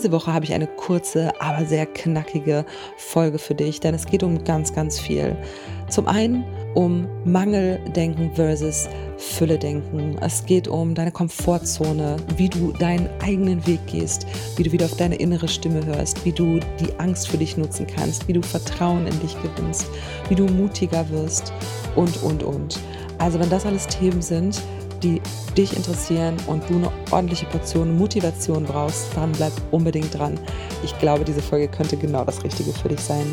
Diese 0.00 0.12
Woche 0.12 0.32
habe 0.32 0.46
ich 0.46 0.54
eine 0.54 0.66
kurze, 0.66 1.30
aber 1.42 1.66
sehr 1.66 1.84
knackige 1.84 2.64
Folge 2.96 3.38
für 3.38 3.54
dich, 3.54 3.80
denn 3.80 3.94
es 3.94 4.06
geht 4.06 4.22
um 4.22 4.42
ganz, 4.44 4.72
ganz 4.72 4.98
viel. 4.98 5.36
Zum 5.90 6.08
einen 6.08 6.42
um 6.74 7.06
Mangeldenken 7.26 8.34
versus 8.34 8.88
Fülle-Denken. 9.18 10.16
Es 10.22 10.46
geht 10.46 10.68
um 10.68 10.94
deine 10.94 11.12
Komfortzone, 11.12 12.16
wie 12.38 12.48
du 12.48 12.72
deinen 12.72 13.10
eigenen 13.22 13.66
Weg 13.66 13.86
gehst, 13.88 14.26
wie 14.56 14.62
du 14.62 14.72
wieder 14.72 14.86
auf 14.86 14.96
deine 14.96 15.16
innere 15.16 15.48
Stimme 15.48 15.84
hörst, 15.84 16.24
wie 16.24 16.32
du 16.32 16.60
die 16.80 16.98
Angst 16.98 17.28
für 17.28 17.36
dich 17.36 17.58
nutzen 17.58 17.86
kannst, 17.86 18.26
wie 18.26 18.32
du 18.32 18.40
Vertrauen 18.40 19.06
in 19.06 19.20
dich 19.20 19.36
gewinnst, 19.42 19.86
wie 20.30 20.34
du 20.34 20.46
mutiger 20.46 21.06
wirst 21.10 21.52
und, 21.94 22.22
und, 22.22 22.42
und. 22.42 22.80
Also 23.18 23.38
wenn 23.38 23.50
das 23.50 23.66
alles 23.66 23.86
Themen 23.86 24.22
sind, 24.22 24.62
die 25.02 25.20
dich 25.56 25.76
interessieren 25.76 26.36
und 26.46 26.68
du 26.68 26.76
eine 26.76 26.90
ordentliche 27.10 27.46
Portion 27.46 27.96
Motivation 27.96 28.64
brauchst, 28.64 29.16
dann 29.16 29.32
bleib 29.32 29.52
unbedingt 29.70 30.16
dran. 30.16 30.38
Ich 30.84 30.98
glaube, 30.98 31.24
diese 31.24 31.42
Folge 31.42 31.68
könnte 31.68 31.96
genau 31.96 32.24
das 32.24 32.42
Richtige 32.44 32.72
für 32.72 32.88
dich 32.88 33.00
sein. 33.00 33.26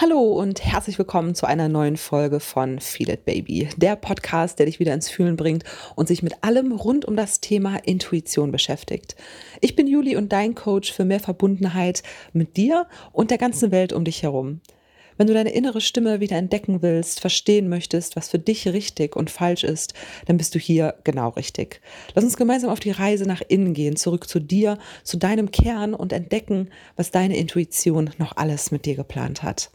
Hallo 0.00 0.20
und 0.20 0.64
herzlich 0.64 0.96
willkommen 0.96 1.34
zu 1.34 1.44
einer 1.44 1.68
neuen 1.68 1.96
Folge 1.96 2.38
von 2.38 2.78
Feel 2.78 3.10
It 3.10 3.24
Baby, 3.24 3.68
der 3.76 3.96
Podcast, 3.96 4.60
der 4.60 4.66
dich 4.66 4.78
wieder 4.78 4.94
ins 4.94 5.10
Fühlen 5.10 5.34
bringt 5.34 5.64
und 5.96 6.06
sich 6.06 6.22
mit 6.22 6.34
allem 6.44 6.70
rund 6.70 7.04
um 7.04 7.16
das 7.16 7.40
Thema 7.40 7.78
Intuition 7.84 8.52
beschäftigt. 8.52 9.16
Ich 9.60 9.74
bin 9.74 9.88
Juli 9.88 10.14
und 10.14 10.32
dein 10.32 10.54
Coach 10.54 10.92
für 10.92 11.04
mehr 11.04 11.18
Verbundenheit 11.18 12.04
mit 12.32 12.56
dir 12.56 12.86
und 13.10 13.32
der 13.32 13.38
ganzen 13.38 13.72
Welt 13.72 13.92
um 13.92 14.04
dich 14.04 14.22
herum. 14.22 14.60
Wenn 15.18 15.26
du 15.26 15.34
deine 15.34 15.50
innere 15.50 15.80
Stimme 15.80 16.20
wieder 16.20 16.36
entdecken 16.36 16.80
willst, 16.80 17.20
verstehen 17.20 17.68
möchtest, 17.68 18.16
was 18.16 18.28
für 18.28 18.38
dich 18.38 18.68
richtig 18.68 19.16
und 19.16 19.30
falsch 19.30 19.64
ist, 19.64 19.92
dann 20.26 20.36
bist 20.36 20.54
du 20.54 20.58
hier 20.60 20.94
genau 21.04 21.30
richtig. 21.30 21.80
Lass 22.14 22.24
uns 22.24 22.36
gemeinsam 22.36 22.70
auf 22.70 22.80
die 22.80 22.92
Reise 22.92 23.24
nach 23.26 23.42
innen 23.46 23.74
gehen, 23.74 23.96
zurück 23.96 24.28
zu 24.28 24.38
dir, 24.38 24.78
zu 25.02 25.18
deinem 25.18 25.50
Kern 25.50 25.92
und 25.92 26.12
entdecken, 26.12 26.70
was 26.96 27.10
deine 27.10 27.36
Intuition 27.36 28.10
noch 28.18 28.36
alles 28.36 28.70
mit 28.70 28.86
dir 28.86 28.94
geplant 28.94 29.42
hat. 29.42 29.70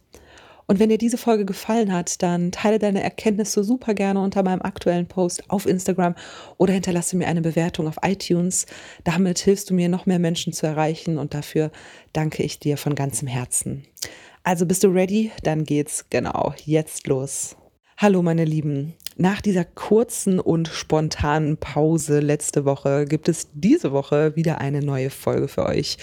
Und 0.66 0.80
wenn 0.80 0.90
dir 0.90 0.98
diese 0.98 1.18
Folge 1.18 1.46
gefallen 1.46 1.92
hat, 1.92 2.24
dann 2.24 2.52
teile 2.52 2.80
deine 2.80 3.04
Erkenntnisse 3.04 3.64
super 3.64 3.94
gerne 3.94 4.22
unter 4.22 4.44
meinem 4.44 4.62
aktuellen 4.62 5.08
Post 5.08 5.50
auf 5.50 5.66
Instagram 5.66 6.16
oder 6.58 6.74
hinterlasse 6.74 7.18
mir 7.18 7.28
eine 7.28 7.42
Bewertung 7.42 7.88
auf 7.88 7.98
iTunes. 8.02 8.66
Damit 9.04 9.40
hilfst 9.40 9.70
du 9.70 9.74
mir, 9.74 9.90
noch 9.90 10.06
mehr 10.06 10.20
Menschen 10.20 10.54
zu 10.54 10.66
erreichen 10.66 11.18
und 11.18 11.34
dafür 11.34 11.72
danke 12.14 12.44
ich 12.44 12.60
dir 12.60 12.78
von 12.78 12.96
ganzem 12.96 13.28
Herzen. 13.28 13.86
Also 14.46 14.66
bist 14.66 14.84
du 14.84 14.90
ready? 14.90 15.32
Dann 15.44 15.64
geht's 15.64 16.06
genau 16.10 16.54
jetzt 16.66 17.08
los. 17.08 17.56
Hallo 17.96 18.22
meine 18.22 18.44
Lieben. 18.44 18.94
Nach 19.16 19.40
dieser 19.40 19.64
kurzen 19.64 20.38
und 20.38 20.68
spontanen 20.68 21.56
Pause 21.56 22.20
letzte 22.20 22.66
Woche 22.66 23.06
gibt 23.06 23.30
es 23.30 23.48
diese 23.54 23.94
Woche 23.94 24.36
wieder 24.36 24.60
eine 24.60 24.82
neue 24.82 25.12
Folge 25.12 25.48
für 25.48 25.66
euch. 25.66 25.98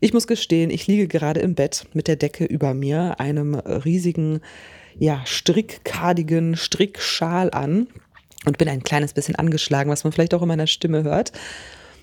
Ich 0.00 0.12
muss 0.12 0.26
gestehen, 0.26 0.68
ich 0.68 0.86
liege 0.86 1.08
gerade 1.08 1.40
im 1.40 1.54
Bett 1.54 1.86
mit 1.94 2.08
der 2.08 2.16
Decke 2.16 2.44
über 2.44 2.74
mir, 2.74 3.20
einem 3.20 3.54
riesigen, 3.54 4.40
ja, 4.98 5.22
strickkardigen 5.24 6.56
Strickschal 6.56 7.50
an 7.52 7.86
und 8.44 8.58
bin 8.58 8.68
ein 8.68 8.82
kleines 8.82 9.14
bisschen 9.14 9.36
angeschlagen, 9.36 9.90
was 9.90 10.04
man 10.04 10.12
vielleicht 10.12 10.34
auch 10.34 10.42
in 10.42 10.48
meiner 10.48 10.66
Stimme 10.66 11.04
hört. 11.04 11.32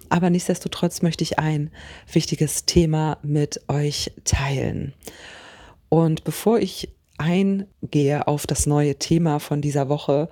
Aber 0.10 0.32
nichtsdestotrotz 0.32 1.04
möchte 1.04 1.24
ich 1.24 1.38
ein 1.38 1.70
wichtiges 2.12 2.66
Thema 2.66 3.20
mit 3.22 3.62
euch 3.68 4.12
teilen. 4.24 4.94
Und 5.94 6.24
bevor 6.24 6.58
ich 6.58 6.90
eingehe 7.20 8.28
auf 8.28 8.48
das 8.48 8.66
neue 8.66 8.96
Thema 8.96 9.38
von 9.38 9.62
dieser 9.62 9.90
Woche, 9.90 10.28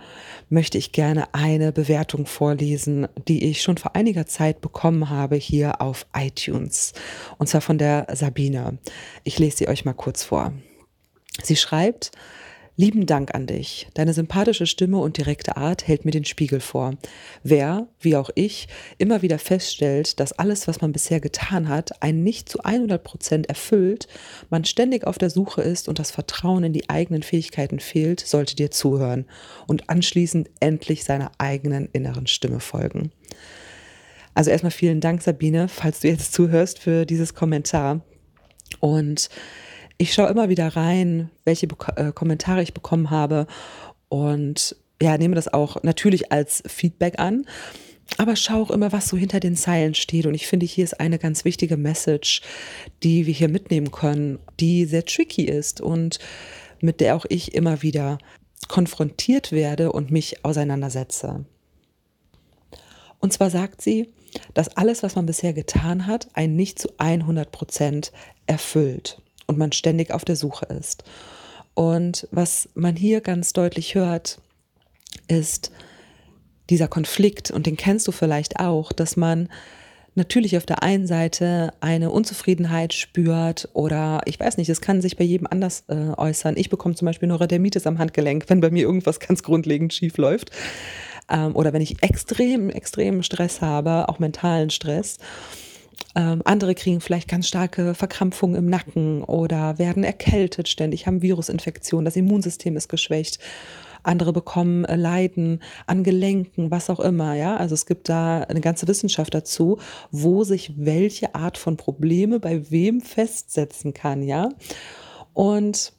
möchte 0.50 0.80
ich 0.80 0.92
gerne 0.92 1.36
eine 1.36 1.72
Bewertung 1.72 2.26
vorlesen, 2.26 3.08
die 3.28 3.48
ich 3.48 3.62
schon 3.62 3.78
vor 3.78 3.96
einiger 3.96 4.26
Zeit 4.26 4.60
bekommen 4.62 5.12
habe 5.12 5.36
hier 5.36 5.80
auf 5.80 6.08
iTunes. 6.18 6.94
Und 7.38 7.46
zwar 7.46 7.62
von 7.62 7.78
der 7.78 8.08
Sabine. 8.12 8.80
Ich 9.24 9.38
lese 9.38 9.58
sie 9.58 9.68
euch 9.68 9.86
mal 9.86 9.94
kurz 9.94 10.24
vor. 10.24 10.52
Sie 11.44 11.56
schreibt, 11.56 12.10
Lieben 12.82 13.06
Dank 13.06 13.36
an 13.36 13.46
dich. 13.46 13.88
Deine 13.94 14.12
sympathische 14.12 14.66
Stimme 14.66 14.98
und 14.98 15.18
direkte 15.18 15.56
Art 15.56 15.88
hält 15.88 16.04
mir 16.04 16.10
den 16.10 16.26
Spiegel 16.26 16.60
vor. 16.60 16.96
Wer, 17.44 17.88
wie 18.00 18.16
auch 18.16 18.32
ich, 18.34 18.68
immer 18.98 19.22
wieder 19.22 19.38
feststellt, 19.38 20.20
dass 20.20 20.34
alles, 20.34 20.68
was 20.68 20.82
man 20.82 20.92
bisher 20.92 21.20
getan 21.20 21.70
hat, 21.70 22.02
einen 22.02 22.24
nicht 22.24 22.50
zu 22.50 22.64
100 22.64 23.04
Prozent 23.04 23.50
erfüllt, 23.50 24.08
man 24.50 24.66
ständig 24.66 25.06
auf 25.06 25.20
der 25.20 25.30
Suche 25.30 25.62
ist 25.62 25.88
und 25.88 26.00
das 26.00 26.10
Vertrauen 26.10 26.64
in 26.64 26.74
die 26.74 26.90
eigenen 26.90 27.22
Fähigkeiten 27.22 27.80
fehlt, 27.80 28.20
sollte 28.20 28.56
dir 28.56 28.72
zuhören 28.72 29.28
und 29.68 29.88
anschließend 29.92 30.50
endlich 30.60 31.04
seiner 31.04 31.32
eigenen 31.38 31.88
inneren 31.94 32.26
Stimme 32.26 32.62
folgen. 32.62 33.12
Also 34.34 34.50
erstmal 34.50 34.72
vielen 34.72 35.02
Dank, 35.02 35.22
Sabine, 35.22 35.68
falls 35.68 36.00
du 36.00 36.08
jetzt 36.08 36.34
zuhörst 36.34 36.80
für 36.80 37.06
dieses 37.06 37.36
Kommentar. 37.36 38.02
Und 38.80 39.30
ich 40.02 40.16
schaue 40.16 40.30
immer 40.30 40.50
wieder 40.50 40.76
rein, 40.76 41.30
welche 41.46 41.68
Be 41.68 41.76
äh, 41.96 42.12
Kommentare 42.12 42.64
ich 42.64 42.74
bekommen 42.74 43.12
habe 43.12 43.46
und 44.10 44.76
ja, 45.00 45.16
nehme 45.18 45.36
das 45.36 45.48
auch 45.54 45.84
natürlich 45.84 46.32
als 46.32 46.64
Feedback 46.66 47.20
an. 47.20 47.46
Aber 48.18 48.36
schaue 48.36 48.64
auch 48.64 48.72
immer, 48.72 48.92
was 48.92 49.08
so 49.08 49.16
hinter 49.16 49.40
den 49.40 49.56
Zeilen 49.56 49.94
steht. 49.94 50.26
Und 50.26 50.34
ich 50.34 50.48
finde, 50.48 50.66
hier 50.66 50.84
ist 50.84 51.00
eine 51.00 51.20
ganz 51.20 51.46
wichtige 51.46 51.78
Message, 51.78 52.42
die 53.04 53.26
wir 53.28 53.34
hier 53.34 53.48
mitnehmen 53.48 53.92
können, 53.92 54.40
die 54.60 54.86
sehr 54.86 55.06
tricky 55.06 55.46
ist 55.46 55.82
und 55.82 56.18
mit 56.82 57.00
der 57.00 57.16
auch 57.16 57.26
ich 57.30 57.54
immer 57.54 57.84
wieder 57.84 58.18
konfrontiert 58.68 59.52
werde 59.52 59.92
und 59.92 60.10
mich 60.10 60.44
auseinandersetze. 60.44 61.46
Und 63.20 63.34
zwar 63.34 63.52
sagt 63.52 63.82
sie, 63.82 64.10
dass 64.56 64.76
alles, 64.76 65.04
was 65.04 65.16
man 65.16 65.28
bisher 65.28 65.54
getan 65.54 66.08
hat, 66.08 66.28
einen 66.34 66.56
nicht 66.56 66.80
zu 66.80 66.90
100 66.98 67.52
Prozent 67.52 68.12
erfüllt 68.48 69.22
und 69.52 69.58
man 69.58 69.74
ständig 69.74 70.12
auf 70.12 70.24
der 70.24 70.38
Suche 70.38 70.66
ist. 70.66 71.04
Und 71.74 72.28
was 72.32 72.70
man 72.74 72.96
hier 72.96 73.20
ganz 73.20 73.52
deutlich 73.52 73.96
hört, 73.96 74.40
ist 75.28 75.72
dieser 76.70 76.88
Konflikt, 76.88 77.52
und 77.52 77.66
den 77.66 77.76
kennst 77.76 78.08
du 78.08 78.14
vielleicht 78.14 78.60
auch, 78.60 78.94
dass 78.94 79.18
man 79.18 79.50
natürlich 80.16 80.56
auf 80.56 80.66
der 80.66 80.84
einen 80.84 81.06
Seite 81.06 81.74
eine 81.82 82.12
Unzufriedenheit 82.12 82.94
spürt 82.94 83.70
oder 83.74 84.22
ich 84.26 84.40
weiß 84.40 84.58
nicht, 84.58 84.70
es 84.70 84.82
kann 84.82 85.02
sich 85.02 85.18
bei 85.18 85.24
jedem 85.24 85.48
anders 85.48 85.84
äh, 85.88 86.14
äußern. 86.18 86.56
Ich 86.58 86.70
bekomme 86.70 86.96
zum 86.96 87.06
Beispiel 87.06 87.28
Neurodermitis 87.28 87.88
am 87.88 88.00
Handgelenk, 88.00 88.46
wenn 88.48 88.62
bei 88.62 88.70
mir 88.70 88.84
irgendwas 88.84 89.20
ganz 89.20 89.44
grundlegend 89.44 89.94
schief 89.94 90.18
läuft. 90.18 90.52
Ähm, 91.30 91.56
oder 91.56 91.74
wenn 91.74 91.82
ich 91.82 92.02
extrem, 92.04 92.70
extremen 92.70 93.24
Stress 93.24 93.62
habe, 93.62 94.08
auch 94.10 94.20
mentalen 94.20 94.70
Stress. 94.70 95.18
Ähm, 96.16 96.42
andere 96.46 96.76
kriegen 96.76 97.02
vielleicht 97.02 97.28
ganz 97.28 97.48
starke 97.48 97.94
Verkrampfungen 97.94 98.56
im 98.56 98.70
Nacken 98.70 99.24
oder 99.24 99.78
werden 99.80 100.04
erkältet 100.04 100.68
ständig, 100.68 101.08
haben 101.08 101.22
Virusinfektionen, 101.22 102.06
das 102.06 102.16
Immunsystem 102.16 102.76
ist 102.76 102.90
geschwächt. 102.90 103.40
Andere 104.04 104.34
bekommen 104.34 104.84
äh, 104.86 104.96
Leiden 104.96 105.62
an 105.86 106.04
Gelenken, 106.04 106.72
was 106.72 106.90
auch 106.90 107.00
immer, 107.00 107.36
ja. 107.36 107.56
Also 107.58 107.76
es 107.76 107.86
gibt 107.86 108.10
da 108.10 108.42
eine 108.42 108.62
ganze 108.62 108.88
Wissenschaft 108.88 109.34
dazu, 109.34 109.78
wo 110.10 110.44
sich 110.44 110.74
welche 110.78 111.36
Art 111.36 111.58
von 111.58 111.78
Probleme 111.78 112.40
bei 112.40 112.72
wem 112.72 113.02
festsetzen 113.02 113.94
kann, 113.94 114.24
ja. 114.24 114.50
Und 115.34 115.94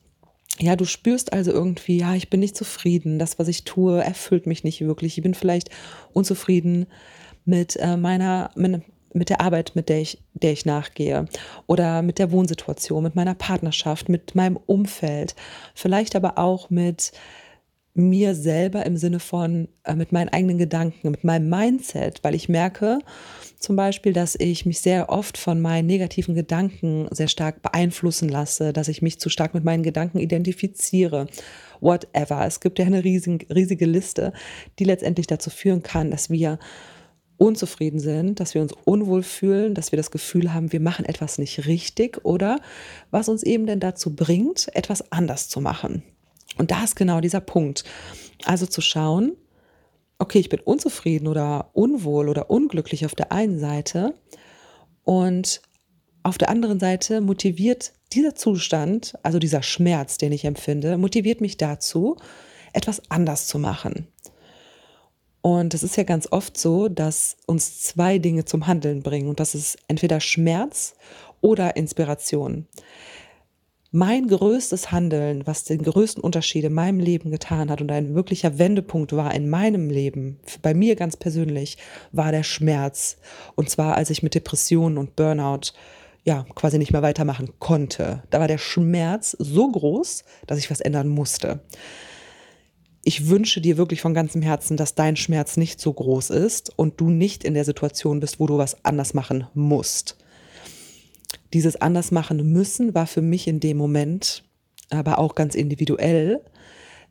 ja, 0.58 0.76
du 0.76 0.84
spürst 0.84 1.32
also 1.32 1.52
irgendwie, 1.52 1.98
ja, 1.98 2.14
ich 2.14 2.28
bin 2.28 2.40
nicht 2.40 2.56
zufrieden, 2.56 3.18
das, 3.18 3.38
was 3.38 3.48
ich 3.48 3.64
tue, 3.64 4.02
erfüllt 4.02 4.46
mich 4.46 4.64
nicht 4.64 4.80
wirklich. 4.82 5.16
Ich 5.16 5.22
bin 5.22 5.34
vielleicht 5.34 5.70
unzufrieden 6.12 6.86
mit 7.44 7.76
äh, 7.76 7.96
meiner, 7.96 8.50
mit, 8.54 8.82
mit 9.14 9.28
der 9.28 9.40
Arbeit, 9.40 9.72
mit 9.74 9.88
der 9.88 10.00
ich, 10.00 10.18
der 10.34 10.52
ich 10.52 10.64
nachgehe 10.64 11.26
oder 11.66 12.02
mit 12.02 12.18
der 12.18 12.30
Wohnsituation, 12.30 13.02
mit 13.02 13.14
meiner 13.14 13.34
Partnerschaft, 13.34 14.08
mit 14.08 14.34
meinem 14.34 14.58
Umfeld, 14.66 15.34
vielleicht 15.74 16.16
aber 16.16 16.38
auch 16.38 16.70
mit 16.70 17.12
mir 17.94 18.34
selber 18.34 18.86
im 18.86 18.96
Sinne 18.96 19.20
von 19.20 19.68
äh, 19.84 19.94
mit 19.94 20.12
meinen 20.12 20.30
eigenen 20.30 20.56
Gedanken, 20.56 21.10
mit 21.10 21.24
meinem 21.24 21.50
Mindset, 21.50 22.24
weil 22.24 22.34
ich 22.34 22.48
merke 22.48 23.00
zum 23.58 23.76
Beispiel, 23.76 24.12
dass 24.12 24.34
ich 24.34 24.66
mich 24.66 24.80
sehr 24.80 25.10
oft 25.10 25.36
von 25.36 25.60
meinen 25.60 25.86
negativen 25.86 26.34
Gedanken 26.34 27.06
sehr 27.10 27.28
stark 27.28 27.62
beeinflussen 27.62 28.28
lasse, 28.28 28.72
dass 28.72 28.88
ich 28.88 29.02
mich 29.02 29.20
zu 29.20 29.28
stark 29.28 29.54
mit 29.54 29.62
meinen 29.62 29.82
Gedanken 29.82 30.18
identifiziere, 30.18 31.26
whatever. 31.80 32.44
Es 32.46 32.60
gibt 32.60 32.78
ja 32.78 32.86
eine 32.86 33.04
riesige, 33.04 33.54
riesige 33.54 33.86
Liste, 33.86 34.32
die 34.78 34.84
letztendlich 34.84 35.26
dazu 35.26 35.50
führen 35.50 35.82
kann, 35.82 36.10
dass 36.10 36.30
wir 36.30 36.58
unzufrieden 37.42 37.98
sind, 37.98 38.38
dass 38.38 38.54
wir 38.54 38.62
uns 38.62 38.72
unwohl 38.84 39.24
fühlen, 39.24 39.74
dass 39.74 39.90
wir 39.90 39.96
das 39.96 40.12
Gefühl 40.12 40.54
haben, 40.54 40.70
wir 40.70 40.78
machen 40.78 41.04
etwas 41.04 41.38
nicht 41.38 41.66
richtig 41.66 42.24
oder 42.24 42.60
was 43.10 43.28
uns 43.28 43.42
eben 43.42 43.66
denn 43.66 43.80
dazu 43.80 44.14
bringt, 44.14 44.68
etwas 44.76 45.10
anders 45.10 45.48
zu 45.48 45.60
machen. 45.60 46.04
Und 46.56 46.70
da 46.70 46.84
ist 46.84 46.94
genau 46.94 47.20
dieser 47.20 47.40
Punkt. 47.40 47.82
Also 48.44 48.66
zu 48.66 48.80
schauen, 48.80 49.32
okay, 50.20 50.38
ich 50.38 50.50
bin 50.50 50.60
unzufrieden 50.60 51.26
oder 51.26 51.70
unwohl 51.72 52.28
oder 52.28 52.48
unglücklich 52.48 53.04
auf 53.06 53.16
der 53.16 53.32
einen 53.32 53.58
Seite 53.58 54.14
und 55.02 55.62
auf 56.22 56.38
der 56.38 56.48
anderen 56.48 56.78
Seite 56.78 57.20
motiviert 57.20 57.92
dieser 58.12 58.36
Zustand, 58.36 59.14
also 59.24 59.40
dieser 59.40 59.64
Schmerz, 59.64 60.16
den 60.16 60.30
ich 60.30 60.44
empfinde, 60.44 60.96
motiviert 60.96 61.40
mich 61.40 61.56
dazu, 61.56 62.16
etwas 62.72 63.02
anders 63.10 63.48
zu 63.48 63.58
machen. 63.58 64.06
Und 65.42 65.74
es 65.74 65.82
ist 65.82 65.96
ja 65.96 66.04
ganz 66.04 66.28
oft 66.30 66.56
so, 66.56 66.88
dass 66.88 67.36
uns 67.46 67.80
zwei 67.80 68.18
Dinge 68.18 68.44
zum 68.44 68.66
Handeln 68.66 69.02
bringen. 69.02 69.28
Und 69.28 69.40
das 69.40 69.54
ist 69.54 69.76
entweder 69.88 70.20
Schmerz 70.20 70.94
oder 71.40 71.76
Inspiration. 71.76 72.66
Mein 73.90 74.28
größtes 74.28 74.90
Handeln, 74.90 75.46
was 75.46 75.64
den 75.64 75.82
größten 75.82 76.22
Unterschied 76.22 76.64
in 76.64 76.72
meinem 76.72 76.98
Leben 76.98 77.30
getan 77.30 77.70
hat 77.70 77.82
und 77.82 77.92
ein 77.92 78.14
wirklicher 78.14 78.58
Wendepunkt 78.58 79.12
war 79.14 79.34
in 79.34 79.50
meinem 79.50 79.90
Leben, 79.90 80.40
bei 80.62 80.72
mir 80.72 80.96
ganz 80.96 81.16
persönlich, 81.16 81.76
war 82.10 82.32
der 82.32 82.42
Schmerz. 82.44 83.18
Und 83.54 83.68
zwar, 83.68 83.96
als 83.96 84.08
ich 84.08 84.22
mit 84.22 84.34
Depressionen 84.34 84.96
und 84.96 85.14
Burnout 85.14 85.72
ja, 86.24 86.46
quasi 86.54 86.78
nicht 86.78 86.92
mehr 86.92 87.02
weitermachen 87.02 87.50
konnte. 87.58 88.22
Da 88.30 88.40
war 88.40 88.48
der 88.48 88.58
Schmerz 88.58 89.36
so 89.38 89.70
groß, 89.70 90.24
dass 90.46 90.58
ich 90.58 90.70
was 90.70 90.80
ändern 90.80 91.08
musste. 91.08 91.60
Ich 93.04 93.28
wünsche 93.28 93.60
dir 93.60 93.76
wirklich 93.76 94.00
von 94.00 94.14
ganzem 94.14 94.42
Herzen, 94.42 94.76
dass 94.76 94.94
dein 94.94 95.16
Schmerz 95.16 95.56
nicht 95.56 95.80
so 95.80 95.92
groß 95.92 96.30
ist 96.30 96.72
und 96.76 97.00
du 97.00 97.10
nicht 97.10 97.42
in 97.42 97.54
der 97.54 97.64
Situation 97.64 98.20
bist, 98.20 98.38
wo 98.38 98.46
du 98.46 98.58
was 98.58 98.84
anders 98.84 99.12
machen 99.12 99.46
musst. 99.54 100.16
Dieses 101.52 101.76
anders 101.76 102.12
machen 102.12 102.52
müssen 102.52 102.94
war 102.94 103.06
für 103.06 103.22
mich 103.22 103.48
in 103.48 103.60
dem 103.60 103.76
Moment 103.76 104.44
aber 104.90 105.18
auch 105.18 105.34
ganz 105.34 105.54
individuell, 105.54 106.40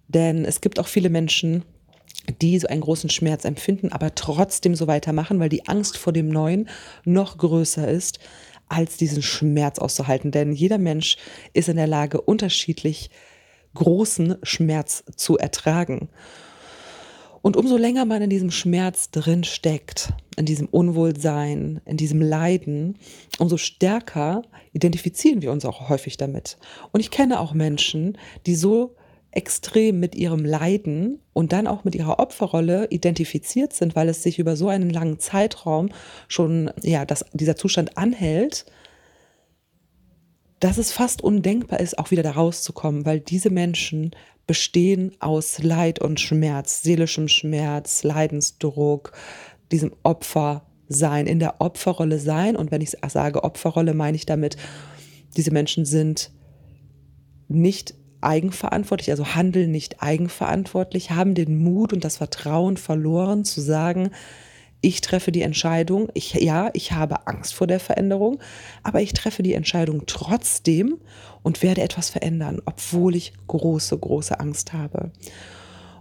denn 0.07 0.45
es 0.45 0.61
gibt 0.61 0.79
auch 0.79 0.87
viele 0.87 1.09
Menschen, 1.09 1.63
die 2.41 2.57
so 2.59 2.67
einen 2.67 2.81
großen 2.81 3.09
Schmerz 3.09 3.45
empfinden, 3.45 3.91
aber 3.91 4.13
trotzdem 4.15 4.75
so 4.75 4.87
weitermachen, 4.87 5.39
weil 5.39 5.49
die 5.49 5.67
Angst 5.67 5.97
vor 5.97 6.13
dem 6.13 6.29
Neuen 6.29 6.69
noch 7.03 7.37
größer 7.37 7.89
ist, 7.89 8.19
als 8.69 8.97
diesen 8.97 9.21
Schmerz 9.21 9.79
auszuhalten. 9.79 10.31
Denn 10.31 10.53
jeder 10.53 10.77
Mensch 10.77 11.17
ist 11.53 11.69
in 11.69 11.77
der 11.77 11.87
Lage, 11.87 12.21
unterschiedlich 12.21 13.09
großen 13.73 14.37
Schmerz 14.43 15.03
zu 15.15 15.37
ertragen. 15.37 16.09
Und 17.41 17.57
umso 17.57 17.75
länger 17.75 18.05
man 18.05 18.21
in 18.21 18.29
diesem 18.29 18.51
Schmerz 18.51 19.09
drin 19.09 19.43
steckt, 19.43 20.13
in 20.37 20.45
diesem 20.45 20.67
Unwohlsein, 20.67 21.81
in 21.85 21.97
diesem 21.97 22.21
Leiden, 22.21 22.97
umso 23.39 23.57
stärker 23.57 24.43
identifizieren 24.73 25.41
wir 25.41 25.51
uns 25.51 25.65
auch 25.65 25.89
häufig 25.89 26.17
damit. 26.17 26.57
Und 26.91 26.99
ich 26.99 27.09
kenne 27.09 27.39
auch 27.39 27.53
Menschen, 27.53 28.17
die 28.45 28.55
so 28.55 28.95
extrem 29.31 29.99
mit 29.99 30.13
ihrem 30.13 30.45
Leiden 30.45 31.19
und 31.33 31.53
dann 31.53 31.65
auch 31.65 31.83
mit 31.83 31.95
ihrer 31.95 32.19
Opferrolle 32.19 32.87
identifiziert 32.89 33.73
sind, 33.73 33.95
weil 33.95 34.09
es 34.09 34.21
sich 34.21 34.39
über 34.39 34.55
so 34.55 34.67
einen 34.67 34.89
langen 34.89 35.19
Zeitraum 35.19 35.89
schon, 36.27 36.69
ja, 36.81 37.05
dass 37.05 37.25
dieser 37.33 37.55
Zustand 37.55 37.97
anhält, 37.97 38.65
dass 40.61 40.77
es 40.77 40.91
fast 40.91 41.23
undenkbar 41.23 41.79
ist, 41.79 41.97
auch 41.97 42.11
wieder 42.11 42.23
da 42.23 42.31
rauszukommen, 42.31 43.05
weil 43.05 43.19
diese 43.19 43.49
Menschen 43.49 44.11
bestehen 44.45 45.11
aus 45.19 45.61
Leid 45.61 45.99
und 45.99 46.19
Schmerz, 46.19 46.83
seelischem 46.83 47.27
Schmerz, 47.27 48.03
Leidensdruck, 48.03 49.11
diesem 49.71 49.91
Opfersein, 50.03 51.25
in 51.25 51.39
der 51.39 51.61
Opferrolle 51.61 52.19
sein. 52.19 52.55
Und 52.55 52.69
wenn 52.69 52.81
ich 52.81 52.91
sage 53.07 53.43
Opferrolle, 53.43 53.95
meine 53.95 54.15
ich 54.15 54.27
damit, 54.27 54.55
diese 55.35 55.51
Menschen 55.51 55.85
sind 55.85 56.31
nicht 57.47 57.95
eigenverantwortlich, 58.21 59.09
also 59.09 59.33
handeln 59.33 59.71
nicht 59.71 60.03
eigenverantwortlich, 60.03 61.09
haben 61.09 61.33
den 61.33 61.57
Mut 61.57 61.91
und 61.91 62.03
das 62.03 62.17
Vertrauen 62.17 62.77
verloren 62.77 63.45
zu 63.45 63.61
sagen, 63.61 64.11
ich 64.81 65.01
treffe 65.01 65.31
die 65.31 65.43
Entscheidung, 65.43 66.09
ich, 66.15 66.33
ja, 66.33 66.71
ich 66.73 66.91
habe 66.91 67.27
Angst 67.27 67.53
vor 67.53 67.67
der 67.67 67.79
Veränderung, 67.79 68.39
aber 68.83 69.01
ich 69.01 69.13
treffe 69.13 69.43
die 69.43 69.53
Entscheidung 69.53 70.03
trotzdem 70.07 70.97
und 71.43 71.61
werde 71.61 71.81
etwas 71.81 72.09
verändern, 72.09 72.61
obwohl 72.65 73.15
ich 73.15 73.33
große, 73.47 73.97
große 73.97 74.39
Angst 74.39 74.73
habe. 74.73 75.11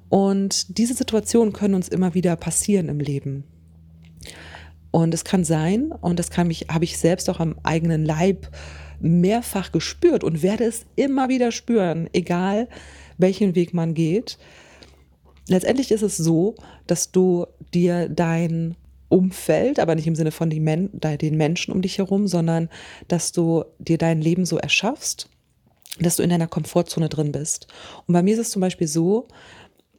Und 0.09 0.79
diese 0.79 0.95
Situationen 0.95 1.53
können 1.53 1.75
uns 1.75 1.89
immer 1.89 2.15
wieder 2.15 2.35
passieren 2.37 2.89
im 2.89 3.01
Leben. 3.01 3.45
Und 4.91 5.15
es 5.15 5.25
kann 5.25 5.45
sein, 5.45 5.93
und 5.93 6.19
das 6.19 6.31
kann 6.31 6.49
mich, 6.49 6.67
habe 6.69 6.85
ich 6.85 6.99
selbst 6.99 7.31
auch 7.31 7.39
am 7.39 7.57
eigenen 7.63 8.05
Leib 8.05 8.51
mehrfach 8.99 9.73
gespürt 9.73 10.25
und 10.25 10.43
werde 10.43 10.65
es 10.65 10.85
immer 10.97 11.29
wieder 11.29 11.53
spüren, 11.53 12.09
egal 12.13 12.69
welchen 13.19 13.55
Weg 13.55 13.73
man 13.73 13.95
geht. 13.95 14.39
Letztendlich 15.49 15.91
ist 15.91 16.03
es 16.03 16.17
so, 16.17 16.55
dass 16.87 17.11
du 17.11 17.47
dir 17.75 18.09
dein 18.09 18.77
Umfeld, 19.09 19.81
aber 19.81 19.95
nicht 19.97 20.07
im 20.07 20.15
Sinne 20.15 20.31
von 20.31 20.51
den 20.51 20.65
Menschen 21.37 21.73
um 21.73 21.83
dich 21.83 21.99
herum, 21.99 22.29
sondern 22.29 22.69
dass 23.09 23.33
du 23.33 23.65
dir 23.79 23.99
dein 23.99 24.23
Leben 24.23 24.47
so 24.47 24.57
erschaffst, 24.57 25.29
dass 25.99 26.17
du 26.17 26.23
in 26.23 26.31
deiner 26.31 26.47
Komfortzone 26.47 27.09
drin 27.09 27.33
bist. 27.33 27.67
Und 28.07 28.15
bei 28.15 28.23
mir 28.23 28.35
ist 28.35 28.41
es 28.41 28.51
zum 28.51 28.61
Beispiel 28.61 28.87
so, 28.87 29.27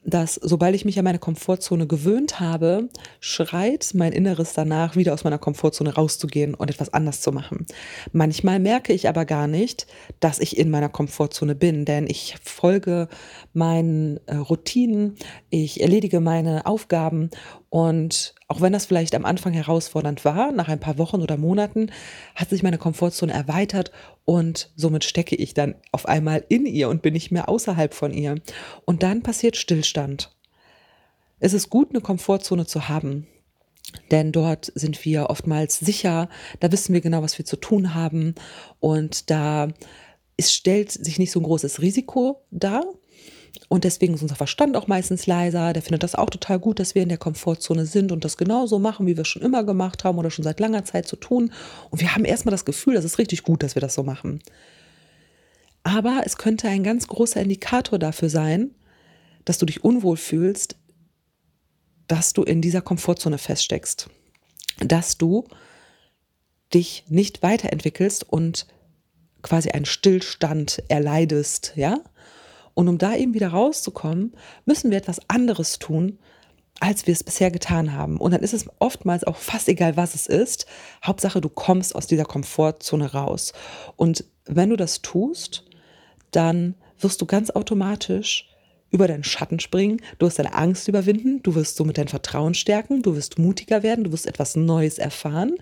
dass 0.03 0.35
sobald 0.35 0.75
ich 0.75 0.85
mich 0.85 0.97
an 0.97 1.05
meine 1.05 1.19
Komfortzone 1.19 1.85
gewöhnt 1.85 2.39
habe, 2.39 2.89
schreit 3.19 3.91
mein 3.93 4.13
Inneres 4.13 4.53
danach, 4.53 4.95
wieder 4.95 5.13
aus 5.13 5.23
meiner 5.23 5.37
Komfortzone 5.37 5.93
rauszugehen 5.93 6.55
und 6.55 6.69
etwas 6.69 6.93
anders 6.93 7.21
zu 7.21 7.31
machen. 7.31 7.65
Manchmal 8.11 8.59
merke 8.59 8.93
ich 8.93 9.07
aber 9.07 9.25
gar 9.25 9.47
nicht, 9.47 9.85
dass 10.19 10.39
ich 10.39 10.57
in 10.57 10.71
meiner 10.71 10.89
Komfortzone 10.89 11.53
bin, 11.53 11.85
denn 11.85 12.07
ich 12.07 12.35
folge 12.43 13.09
meinen 13.53 14.19
äh, 14.25 14.35
Routinen, 14.35 15.15
ich 15.49 15.81
erledige 15.81 16.19
meine 16.19 16.65
Aufgaben 16.65 17.29
und 17.71 18.35
auch 18.49 18.59
wenn 18.59 18.73
das 18.73 18.85
vielleicht 18.85 19.15
am 19.15 19.23
Anfang 19.23 19.53
herausfordernd 19.53 20.25
war, 20.25 20.51
nach 20.51 20.67
ein 20.67 20.81
paar 20.81 20.97
Wochen 20.97 21.21
oder 21.21 21.37
Monaten 21.37 21.89
hat 22.35 22.49
sich 22.49 22.63
meine 22.63 22.77
Komfortzone 22.77 23.31
erweitert 23.31 23.93
und 24.25 24.71
somit 24.75 25.05
stecke 25.05 25.37
ich 25.37 25.53
dann 25.53 25.75
auf 25.93 26.05
einmal 26.05 26.43
in 26.49 26.65
ihr 26.65 26.89
und 26.89 27.01
bin 27.01 27.13
nicht 27.13 27.31
mehr 27.31 27.47
außerhalb 27.47 27.93
von 27.93 28.11
ihr. 28.11 28.35
Und 28.83 29.03
dann 29.03 29.23
passiert 29.23 29.55
Stillstand. 29.55 30.35
Es 31.39 31.53
ist 31.53 31.69
gut, 31.69 31.91
eine 31.91 32.01
Komfortzone 32.01 32.65
zu 32.65 32.89
haben, 32.89 33.25
denn 34.11 34.33
dort 34.33 34.73
sind 34.75 35.05
wir 35.05 35.29
oftmals 35.29 35.79
sicher, 35.79 36.27
da 36.59 36.73
wissen 36.73 36.93
wir 36.93 36.99
genau, 36.99 37.21
was 37.21 37.37
wir 37.37 37.45
zu 37.45 37.55
tun 37.55 37.95
haben 37.95 38.35
und 38.81 39.29
da 39.29 39.69
es 40.35 40.51
stellt 40.51 40.91
sich 40.91 41.19
nicht 41.19 41.31
so 41.31 41.39
ein 41.39 41.43
großes 41.43 41.81
Risiko 41.81 42.41
dar, 42.51 42.83
und 43.69 43.83
deswegen 43.83 44.13
ist 44.13 44.21
unser 44.21 44.35
Verstand 44.35 44.75
auch 44.75 44.87
meistens 44.87 45.27
leiser. 45.27 45.73
Der 45.73 45.81
findet 45.81 46.03
das 46.03 46.15
auch 46.15 46.29
total 46.29 46.59
gut, 46.59 46.79
dass 46.79 46.95
wir 46.95 47.03
in 47.03 47.09
der 47.09 47.17
Komfortzone 47.17 47.85
sind 47.85 48.11
und 48.11 48.25
das 48.25 48.37
genauso 48.37 48.79
machen, 48.79 49.07
wie 49.07 49.15
wir 49.15 49.21
es 49.21 49.27
schon 49.27 49.41
immer 49.41 49.63
gemacht 49.63 50.03
haben 50.03 50.17
oder 50.17 50.29
schon 50.29 50.43
seit 50.43 50.59
langer 50.59 50.83
Zeit 50.83 51.07
zu 51.07 51.15
tun. 51.15 51.53
Und 51.89 52.01
wir 52.01 52.13
haben 52.13 52.25
erstmal 52.25 52.51
das 52.51 52.65
Gefühl, 52.65 52.95
das 52.95 53.05
ist 53.05 53.17
richtig 53.17 53.43
gut, 53.43 53.63
dass 53.63 53.75
wir 53.75 53.81
das 53.81 53.93
so 53.93 54.03
machen. 54.03 54.41
Aber 55.83 56.21
es 56.25 56.37
könnte 56.37 56.67
ein 56.67 56.83
ganz 56.83 57.07
großer 57.07 57.41
Indikator 57.41 57.97
dafür 57.97 58.29
sein, 58.29 58.71
dass 59.45 59.57
du 59.57 59.65
dich 59.65 59.83
unwohl 59.83 60.17
fühlst, 60.17 60.75
dass 62.07 62.33
du 62.33 62.43
in 62.43 62.61
dieser 62.61 62.81
Komfortzone 62.81 63.37
feststeckst. 63.37 64.09
Dass 64.79 65.17
du 65.17 65.47
dich 66.73 67.05
nicht 67.07 67.41
weiterentwickelst 67.41 68.29
und 68.29 68.67
quasi 69.41 69.71
einen 69.71 69.85
Stillstand 69.85 70.83
erleidest, 70.87 71.73
ja? 71.75 72.01
Und 72.73 72.87
um 72.87 72.97
da 72.97 73.15
eben 73.15 73.33
wieder 73.33 73.49
rauszukommen, 73.49 74.33
müssen 74.65 74.91
wir 74.91 74.97
etwas 74.97 75.19
anderes 75.27 75.79
tun, 75.79 76.19
als 76.79 77.05
wir 77.05 77.13
es 77.13 77.23
bisher 77.23 77.51
getan 77.51 77.93
haben. 77.93 78.17
Und 78.17 78.31
dann 78.31 78.41
ist 78.41 78.53
es 78.53 78.65
oftmals 78.79 79.23
auch 79.23 79.37
fast 79.37 79.69
egal, 79.69 79.97
was 79.97 80.15
es 80.15 80.25
ist. 80.25 80.65
Hauptsache, 81.05 81.39
du 81.39 81.49
kommst 81.49 81.95
aus 81.95 82.07
dieser 82.07 82.25
Komfortzone 82.25 83.11
raus. 83.11 83.53
Und 83.95 84.25
wenn 84.45 84.71
du 84.71 84.75
das 84.75 85.01
tust, 85.01 85.65
dann 86.31 86.75
wirst 86.99 87.21
du 87.21 87.25
ganz 87.25 87.51
automatisch 87.51 88.47
über 88.89 89.07
deinen 89.07 89.23
Schatten 89.23 89.59
springen, 89.59 90.01
du 90.17 90.25
wirst 90.25 90.39
deine 90.39 90.53
Angst 90.53 90.87
überwinden, 90.87 91.41
du 91.43 91.55
wirst 91.55 91.77
somit 91.77 91.97
dein 91.97 92.09
Vertrauen 92.09 92.53
stärken, 92.53 93.01
du 93.01 93.15
wirst 93.15 93.39
mutiger 93.39 93.83
werden, 93.83 94.03
du 94.03 94.11
wirst 94.11 94.27
etwas 94.27 94.55
Neues 94.55 94.97
erfahren 94.97 95.55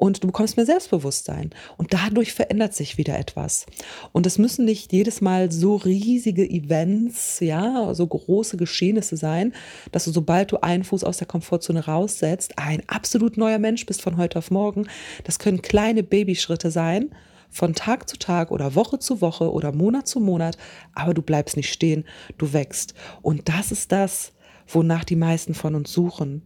und 0.00 0.22
du 0.22 0.28
bekommst 0.28 0.56
mehr 0.56 0.64
Selbstbewusstsein. 0.64 1.50
Und 1.76 1.92
dadurch 1.92 2.32
verändert 2.32 2.72
sich 2.72 2.96
wieder 2.96 3.18
etwas. 3.18 3.66
Und 4.12 4.24
es 4.24 4.38
müssen 4.38 4.64
nicht 4.64 4.94
jedes 4.94 5.20
Mal 5.20 5.52
so 5.52 5.76
riesige 5.76 6.48
Events, 6.48 7.40
ja, 7.40 7.92
so 7.92 8.06
große 8.06 8.56
Geschehnisse 8.56 9.18
sein, 9.18 9.52
dass 9.92 10.06
du, 10.06 10.10
sobald 10.10 10.52
du 10.52 10.62
einen 10.62 10.84
Fuß 10.84 11.04
aus 11.04 11.18
der 11.18 11.26
Komfortzone 11.26 11.84
raussetzt, 11.84 12.54
ein 12.56 12.82
absolut 12.86 13.36
neuer 13.36 13.58
Mensch 13.58 13.84
bist 13.84 14.00
von 14.00 14.16
heute 14.16 14.38
auf 14.38 14.50
morgen. 14.50 14.86
Das 15.24 15.38
können 15.38 15.60
kleine 15.60 16.02
Babyschritte 16.02 16.70
sein 16.70 17.10
von 17.50 17.74
Tag 17.74 18.08
zu 18.08 18.16
Tag 18.16 18.52
oder 18.52 18.74
Woche 18.74 19.00
zu 19.00 19.20
Woche 19.20 19.52
oder 19.52 19.70
Monat 19.70 20.08
zu 20.08 20.18
Monat, 20.18 20.56
aber 20.94 21.12
du 21.12 21.20
bleibst 21.20 21.58
nicht 21.58 21.70
stehen, 21.70 22.06
du 22.38 22.54
wächst. 22.54 22.94
Und 23.20 23.50
das 23.50 23.70
ist 23.70 23.92
das, 23.92 24.32
wonach 24.66 25.04
die 25.04 25.16
meisten 25.16 25.52
von 25.52 25.74
uns 25.74 25.92
suchen. 25.92 26.40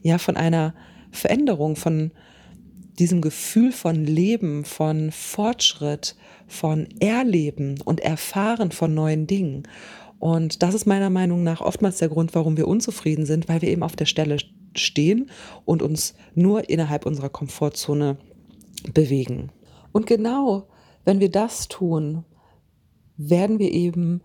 Ja, 0.00 0.16
von 0.16 0.38
einer 0.38 0.72
Veränderung, 1.10 1.76
von, 1.76 2.12
diesem 2.98 3.20
Gefühl 3.20 3.72
von 3.72 4.04
Leben, 4.04 4.64
von 4.64 5.12
Fortschritt, 5.12 6.16
von 6.46 6.88
Erleben 7.00 7.80
und 7.84 8.00
Erfahren 8.00 8.72
von 8.72 8.94
neuen 8.94 9.26
Dingen. 9.26 9.64
Und 10.18 10.62
das 10.62 10.74
ist 10.74 10.86
meiner 10.86 11.10
Meinung 11.10 11.42
nach 11.42 11.60
oftmals 11.60 11.98
der 11.98 12.08
Grund, 12.08 12.34
warum 12.34 12.56
wir 12.56 12.68
unzufrieden 12.68 13.26
sind, 13.26 13.48
weil 13.48 13.62
wir 13.62 13.68
eben 13.68 13.82
auf 13.82 13.96
der 13.96 14.06
Stelle 14.06 14.38
stehen 14.74 15.30
und 15.64 15.82
uns 15.82 16.14
nur 16.34 16.68
innerhalb 16.68 17.06
unserer 17.06 17.28
Komfortzone 17.28 18.16
bewegen. 18.92 19.50
Und 19.92 20.06
genau 20.06 20.68
wenn 21.04 21.20
wir 21.20 21.30
das 21.30 21.68
tun, 21.68 22.24
werden 23.16 23.58
wir 23.58 23.72
eben 23.72 24.22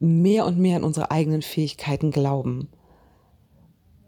mehr 0.00 0.46
und 0.46 0.58
mehr 0.58 0.76
an 0.76 0.84
unsere 0.84 1.10
eigenen 1.10 1.42
Fähigkeiten 1.42 2.10
glauben. 2.10 2.68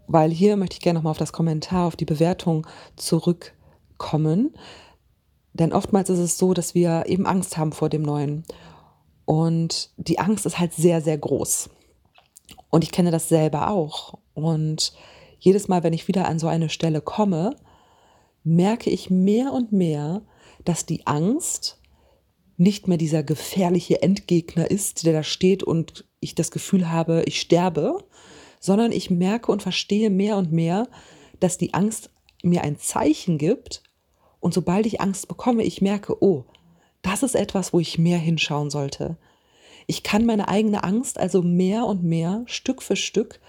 Weil 0.07 0.31
hier 0.31 0.57
möchte 0.57 0.75
ich 0.75 0.81
gerne 0.81 0.99
nochmal 0.99 1.13
auf 1.13 1.19
das 1.19 1.33
Kommentar, 1.33 1.87
auf 1.87 1.97
die 1.97 2.05
Bewertung 2.05 2.67
zurückkommen. 4.01 4.55
Denn 5.53 5.73
oftmals 5.73 6.11
ist 6.11 6.19
es 6.19 6.39
so, 6.39 6.55
dass 6.55 6.75
wir 6.75 7.05
eben 7.07 7.27
Angst 7.27 7.57
haben 7.57 7.73
vor 7.73 7.89
dem 7.89 8.03
Neuen. 8.03 8.45
Und 9.25 9.91
die 9.97 10.19
Angst 10.19 10.47
ist 10.47 10.59
halt 10.59 10.73
sehr, 10.73 11.01
sehr 11.01 11.19
groß. 11.19 11.71
Und 12.71 12.85
ich 12.85 12.93
kenne 12.93 13.11
das 13.11 13.29
selber 13.29 13.71
auch. 13.71 14.19
Und 14.35 14.93
jedes 15.39 15.69
Mal, 15.69 15.83
wenn 15.83 15.93
ich 15.93 16.09
wieder 16.09 16.27
an 16.27 16.39
so 16.39 16.49
eine 16.49 16.69
Stelle 16.69 17.01
komme, 17.01 17.57
merke 18.43 18.91
ich 18.91 19.11
mehr 19.11 19.53
und 19.53 19.73
mehr, 19.73 20.23
dass 20.65 20.87
die 20.87 21.07
Angst 21.07 21.79
nicht 22.57 22.89
mehr 22.89 22.99
dieser 22.99 23.23
gefährliche 23.23 24.03
Endgegner 24.03 24.71
ist, 24.71 25.07
der 25.07 25.13
da 25.15 25.23
steht 25.23 25.63
und 25.63 26.05
ich 26.21 26.35
das 26.35 26.51
Gefühl 26.51 26.91
habe, 26.91 27.23
ich 27.27 27.41
sterbe, 27.41 28.05
sondern 28.61 28.93
ich 28.93 29.11
merke 29.11 29.51
und 29.51 29.63
verstehe 29.63 30.11
mehr 30.11 30.37
und 30.37 30.53
mehr, 30.53 30.89
dass 31.41 31.57
die 31.57 31.73
Angst 31.73 32.11
mir 32.43 32.63
ein 32.63 32.79
Zeichen 32.79 33.39
gibt 33.39 33.83
und 34.41 34.55
sobald 34.55 34.87
ich 34.87 35.01
Angst 35.01 35.29
bekomme, 35.29 35.63
ich 35.63 35.83
merke, 35.83 36.23
oh, 36.23 36.45
das 37.03 37.23
ist 37.23 37.35
etwas, 37.35 37.73
wo 37.73 37.81
ich 37.81 37.99
mehr 37.99 38.19
hinschauen 38.19 38.71
sollte. 38.71 39.17
Ich 39.87 40.03
kann 40.03 40.27
meine 40.27 40.49
eigene 40.49 40.85
Angst 40.85 41.19
also 41.19 41.43
mehr 41.43 41.87
und 41.87 42.03
mehr 42.03 42.43
Stück 42.47 42.83
für 42.83 42.97
Stück 42.97 43.41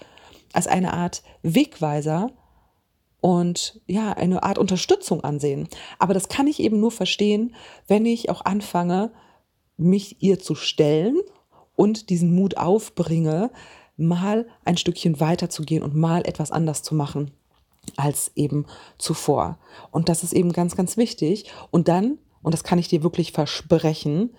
als 0.52 0.66
eine 0.66 0.92
Art 0.92 1.22
Wegweiser 1.42 2.30
und 3.20 3.80
ja, 3.86 4.12
eine 4.12 4.42
Art 4.42 4.58
Unterstützung 4.58 5.22
ansehen. 5.22 5.68
Aber 5.98 6.14
das 6.14 6.28
kann 6.28 6.46
ich 6.46 6.60
eben 6.60 6.80
nur 6.80 6.90
verstehen, 6.90 7.54
wenn 7.86 8.04
ich 8.04 8.30
auch 8.30 8.44
anfange, 8.44 9.12
mich 9.76 10.22
ihr 10.22 10.38
zu 10.38 10.54
stellen 10.54 11.20
und 11.76 12.10
diesen 12.10 12.34
Mut 12.34 12.56
aufbringe, 12.56 13.50
mal 13.96 14.46
ein 14.64 14.76
Stückchen 14.76 15.20
weiter 15.20 15.48
zu 15.48 15.62
gehen 15.62 15.82
und 15.82 15.94
mal 15.94 16.26
etwas 16.26 16.50
anders 16.50 16.82
zu 16.82 16.94
machen 16.94 17.30
als 17.96 18.30
eben 18.34 18.66
zuvor. 18.98 19.58
Und 19.90 20.08
das 20.08 20.22
ist 20.22 20.32
eben 20.32 20.52
ganz, 20.52 20.76
ganz 20.76 20.96
wichtig. 20.96 21.50
Und 21.70 21.88
dann, 21.88 22.18
und 22.42 22.54
das 22.54 22.64
kann 22.64 22.78
ich 22.78 22.88
dir 22.88 23.02
wirklich 23.02 23.32
versprechen, 23.32 24.34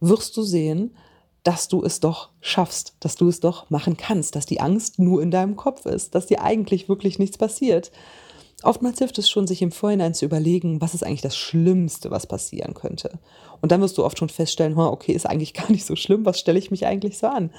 wirst 0.00 0.36
du 0.36 0.42
sehen, 0.42 0.96
dass 1.42 1.68
du 1.68 1.84
es 1.84 2.00
doch 2.00 2.30
schaffst, 2.40 2.96
dass 3.00 3.16
du 3.16 3.28
es 3.28 3.40
doch 3.40 3.68
machen 3.70 3.96
kannst, 3.96 4.34
dass 4.34 4.46
die 4.46 4.60
Angst 4.60 4.98
nur 4.98 5.22
in 5.22 5.30
deinem 5.30 5.56
Kopf 5.56 5.84
ist, 5.86 6.14
dass 6.14 6.26
dir 6.26 6.42
eigentlich 6.42 6.88
wirklich 6.88 7.18
nichts 7.18 7.36
passiert. 7.36 7.92
Oftmals 8.62 8.98
hilft 8.98 9.18
es 9.18 9.28
schon, 9.28 9.46
sich 9.46 9.60
im 9.60 9.72
Vorhinein 9.72 10.14
zu 10.14 10.24
überlegen, 10.24 10.80
was 10.80 10.94
ist 10.94 11.04
eigentlich 11.04 11.20
das 11.20 11.36
Schlimmste, 11.36 12.10
was 12.10 12.26
passieren 12.26 12.72
könnte. 12.72 13.18
Und 13.60 13.72
dann 13.72 13.82
wirst 13.82 13.98
du 13.98 14.04
oft 14.04 14.18
schon 14.18 14.30
feststellen, 14.30 14.78
okay, 14.78 15.12
ist 15.12 15.26
eigentlich 15.26 15.52
gar 15.54 15.70
nicht 15.70 15.84
so 15.84 15.96
schlimm, 15.96 16.24
was 16.24 16.40
stelle 16.40 16.58
ich 16.58 16.70
mich 16.70 16.86
eigentlich 16.86 17.18
so 17.18 17.26
an? 17.26 17.50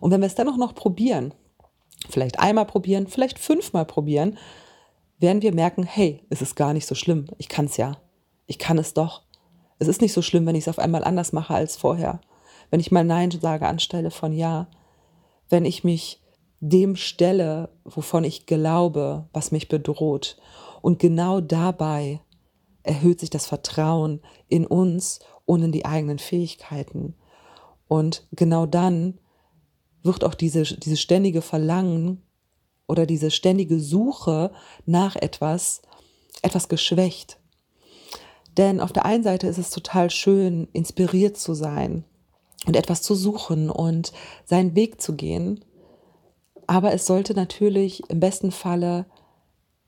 Und 0.00 0.10
wenn 0.10 0.20
wir 0.20 0.26
es 0.26 0.34
dann 0.34 0.48
auch 0.48 0.56
noch 0.56 0.74
probieren, 0.74 1.32
vielleicht 2.08 2.38
einmal 2.38 2.66
probieren, 2.66 3.06
vielleicht 3.06 3.38
fünfmal 3.38 3.84
probieren, 3.84 4.38
werden 5.18 5.42
wir 5.42 5.54
merken, 5.54 5.84
hey, 5.84 6.24
es 6.30 6.42
ist 6.42 6.56
gar 6.56 6.72
nicht 6.72 6.86
so 6.86 6.94
schlimm, 6.94 7.26
ich 7.38 7.48
kann 7.48 7.66
es 7.66 7.76
ja, 7.76 7.96
ich 8.46 8.58
kann 8.58 8.78
es 8.78 8.94
doch. 8.94 9.22
Es 9.78 9.88
ist 9.88 10.00
nicht 10.00 10.12
so 10.12 10.22
schlimm, 10.22 10.46
wenn 10.46 10.54
ich 10.54 10.64
es 10.64 10.68
auf 10.68 10.78
einmal 10.78 11.04
anders 11.04 11.32
mache 11.32 11.54
als 11.54 11.76
vorher 11.76 12.20
wenn 12.72 12.80
ich 12.80 12.90
mal 12.90 13.04
Nein 13.04 13.30
sage 13.30 13.66
anstelle 13.66 14.10
von 14.10 14.32
Ja, 14.32 14.66
wenn 15.50 15.66
ich 15.66 15.84
mich 15.84 16.22
dem 16.60 16.96
stelle, 16.96 17.68
wovon 17.84 18.24
ich 18.24 18.46
glaube, 18.46 19.28
was 19.34 19.52
mich 19.52 19.68
bedroht. 19.68 20.38
Und 20.80 20.98
genau 20.98 21.42
dabei 21.42 22.20
erhöht 22.82 23.20
sich 23.20 23.28
das 23.28 23.44
Vertrauen 23.44 24.22
in 24.48 24.66
uns 24.66 25.20
und 25.44 25.62
in 25.62 25.70
die 25.70 25.84
eigenen 25.84 26.18
Fähigkeiten. 26.18 27.14
Und 27.88 28.26
genau 28.32 28.64
dann 28.64 29.18
wird 30.02 30.24
auch 30.24 30.34
diese, 30.34 30.62
diese 30.62 30.96
ständige 30.96 31.42
Verlangen 31.42 32.22
oder 32.86 33.06
diese 33.06 33.30
ständige 33.30 33.80
Suche 33.80 34.52
nach 34.86 35.16
etwas, 35.16 35.82
etwas 36.42 36.68
geschwächt. 36.68 37.38
Denn 38.56 38.80
auf 38.80 38.92
der 38.92 39.06
einen 39.06 39.22
Seite 39.22 39.46
ist 39.46 39.58
es 39.58 39.70
total 39.70 40.10
schön, 40.10 40.68
inspiriert 40.72 41.36
zu 41.38 41.54
sein, 41.54 42.04
und 42.66 42.76
etwas 42.76 43.02
zu 43.02 43.14
suchen 43.14 43.70
und 43.70 44.12
seinen 44.44 44.74
Weg 44.74 45.00
zu 45.00 45.14
gehen. 45.14 45.64
Aber 46.66 46.92
es 46.92 47.06
sollte 47.06 47.34
natürlich 47.34 48.08
im 48.08 48.20
besten 48.20 48.52
Falle 48.52 49.06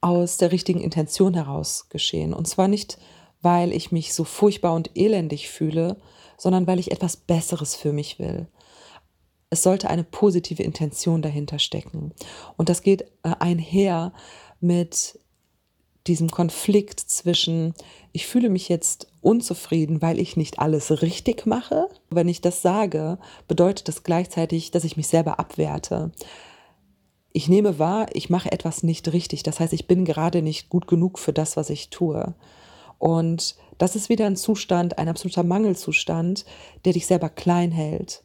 aus 0.01 0.37
der 0.37 0.51
richtigen 0.51 0.81
Intention 0.81 1.33
heraus 1.33 1.87
geschehen. 1.89 2.33
Und 2.33 2.47
zwar 2.47 2.67
nicht, 2.67 2.97
weil 3.41 3.71
ich 3.71 3.91
mich 3.91 4.13
so 4.13 4.23
furchtbar 4.23 4.73
und 4.73 4.91
elendig 4.95 5.49
fühle, 5.49 5.97
sondern 6.37 6.67
weil 6.67 6.79
ich 6.79 6.91
etwas 6.91 7.15
Besseres 7.17 7.75
für 7.75 7.93
mich 7.93 8.19
will. 8.19 8.47
Es 9.55 9.63
sollte 9.63 9.89
eine 9.89 10.03
positive 10.03 10.61
Intention 10.61 11.21
dahinter 11.21 11.59
stecken. 11.59 12.11
Und 12.57 12.67
das 12.67 12.81
geht 12.81 13.03
äh, 13.23 13.31
einher 13.39 14.11
mit 14.59 15.17
diesem 16.07 16.29
Konflikt 16.29 16.99
zwischen, 16.99 17.73
ich 18.11 18.27
fühle 18.27 18.49
mich 18.49 18.67
jetzt 18.67 19.07
unzufrieden, 19.21 20.01
weil 20.01 20.19
ich 20.19 20.35
nicht 20.35 20.59
alles 20.59 21.01
richtig 21.01 21.45
mache. 21.45 21.87
Wenn 22.09 22.27
ich 22.27 22.41
das 22.41 22.61
sage, 22.61 23.17
bedeutet 23.47 23.87
das 23.87 24.03
gleichzeitig, 24.03 24.71
dass 24.71 24.83
ich 24.83 24.97
mich 24.97 25.07
selber 25.07 25.39
abwerte. 25.39 26.11
Ich 27.31 27.47
nehme 27.47 27.79
wahr, 27.79 28.07
ich 28.11 28.29
mache 28.29 28.51
etwas 28.51 28.83
nicht 28.83 29.13
richtig. 29.13 29.41
Das 29.43 29.61
heißt, 29.61 29.71
ich 29.71 29.87
bin 29.87 30.03
gerade 30.03 30.41
nicht 30.41 30.67
gut 30.67 30.85
genug 30.85 31.17
für 31.17 31.31
das, 31.31 31.55
was 31.55 31.69
ich 31.69 31.91
tue. 31.91 32.35
Und 32.99 33.55
das 33.77 33.95
ist 33.95 34.09
wieder 34.09 34.25
ein 34.25 34.35
Zustand, 34.35 34.97
ein 34.97 35.07
absoluter 35.07 35.43
Mangelzustand, 35.43 36.43
der 36.83 36.91
dich 36.91 37.05
selber 37.05 37.29
klein 37.29 37.71
hält. 37.71 38.21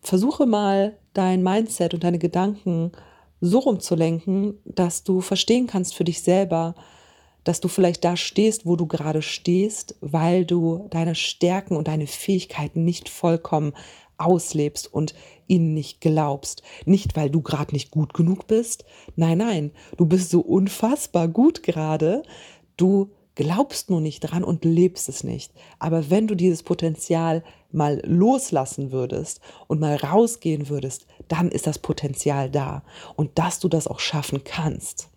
Versuche 0.00 0.46
mal 0.46 0.96
dein 1.12 1.42
Mindset 1.42 1.94
und 1.94 2.04
deine 2.04 2.18
Gedanken 2.18 2.92
so 3.40 3.58
rumzulenken, 3.60 4.58
dass 4.64 5.04
du 5.04 5.20
verstehen 5.20 5.66
kannst 5.66 5.94
für 5.94 6.04
dich 6.04 6.22
selber, 6.22 6.74
dass 7.44 7.60
du 7.60 7.68
vielleicht 7.68 8.04
da 8.04 8.16
stehst, 8.16 8.66
wo 8.66 8.76
du 8.76 8.86
gerade 8.86 9.22
stehst, 9.22 9.96
weil 10.00 10.44
du 10.44 10.86
deine 10.90 11.14
Stärken 11.14 11.76
und 11.76 11.88
deine 11.88 12.06
Fähigkeiten 12.06 12.84
nicht 12.84 13.08
vollkommen 13.08 13.72
auslebst 14.18 14.92
und 14.92 15.14
ihnen 15.46 15.74
nicht 15.74 16.00
glaubst. 16.00 16.62
Nicht, 16.84 17.16
weil 17.16 17.30
du 17.30 17.40
gerade 17.40 17.72
nicht 17.72 17.90
gut 17.90 18.12
genug 18.12 18.46
bist. 18.48 18.84
Nein, 19.16 19.38
nein, 19.38 19.70
du 19.96 20.06
bist 20.06 20.30
so 20.30 20.40
unfassbar 20.40 21.28
gut 21.28 21.62
gerade. 21.62 22.22
Du 22.76 23.10
glaubst 23.38 23.88
nur 23.88 24.00
nicht 24.00 24.18
dran 24.20 24.42
und 24.42 24.64
lebst 24.64 25.08
es 25.08 25.22
nicht. 25.22 25.52
Aber 25.78 26.10
wenn 26.10 26.26
du 26.26 26.34
dieses 26.34 26.64
Potenzial 26.64 27.44
mal 27.70 28.02
loslassen 28.04 28.90
würdest 28.90 29.40
und 29.68 29.78
mal 29.78 29.94
rausgehen 29.94 30.68
würdest, 30.68 31.06
dann 31.28 31.48
ist 31.48 31.68
das 31.68 31.78
Potenzial 31.78 32.50
da 32.50 32.82
und 33.14 33.38
dass 33.38 33.60
du 33.60 33.68
das 33.68 33.86
auch 33.86 34.00
schaffen 34.00 34.42
kannst. 34.42 35.08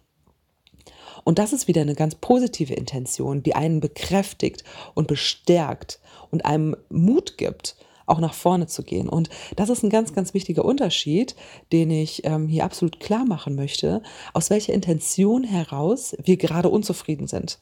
Und 1.23 1.39
das 1.39 1.51
ist 1.51 1.67
wieder 1.67 1.81
eine 1.81 1.95
ganz 1.95 2.13
positive 2.13 2.75
Intention, 2.75 3.41
die 3.41 3.55
einen 3.55 3.79
bekräftigt 3.79 4.63
und 4.93 5.07
bestärkt 5.07 5.99
und 6.29 6.45
einem 6.45 6.75
Mut 6.89 7.39
gibt, 7.39 7.75
auch 8.05 8.19
nach 8.19 8.33
vorne 8.33 8.67
zu 8.67 8.83
gehen. 8.83 9.09
Und 9.09 9.29
das 9.55 9.69
ist 9.69 9.83
ein 9.83 9.89
ganz, 9.89 10.13
ganz 10.13 10.33
wichtiger 10.33 10.65
Unterschied, 10.65 11.35
den 11.71 11.91
ich 11.91 12.25
ähm, 12.25 12.47
hier 12.47 12.65
absolut 12.65 12.99
klar 12.99 13.25
machen 13.25 13.55
möchte, 13.55 14.01
aus 14.33 14.49
welcher 14.49 14.73
Intention 14.73 15.43
heraus 15.43 16.15
wir 16.23 16.37
gerade 16.37 16.69
unzufrieden 16.69 17.27
sind. 17.27 17.59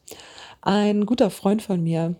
Ein 0.62 1.05
guter 1.05 1.29
Freund 1.29 1.62
von 1.62 1.81
mir, 1.81 2.15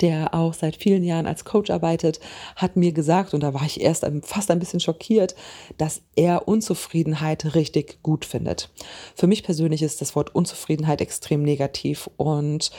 der 0.00 0.34
auch 0.34 0.54
seit 0.54 0.76
vielen 0.76 1.02
Jahren 1.02 1.26
als 1.26 1.44
Coach 1.44 1.70
arbeitet, 1.70 2.20
hat 2.56 2.76
mir 2.76 2.92
gesagt, 2.92 3.34
und 3.34 3.42
da 3.42 3.54
war 3.54 3.64
ich 3.64 3.80
erst 3.80 4.06
fast 4.22 4.50
ein 4.50 4.58
bisschen 4.58 4.80
schockiert, 4.80 5.34
dass 5.76 6.02
er 6.14 6.46
Unzufriedenheit 6.46 7.54
richtig 7.54 8.02
gut 8.02 8.24
findet. 8.24 8.70
Für 9.14 9.26
mich 9.26 9.42
persönlich 9.42 9.82
ist 9.82 10.00
das 10.00 10.14
Wort 10.14 10.34
Unzufriedenheit 10.34 11.00
extrem 11.00 11.42
negativ 11.42 12.08
und 12.16 12.70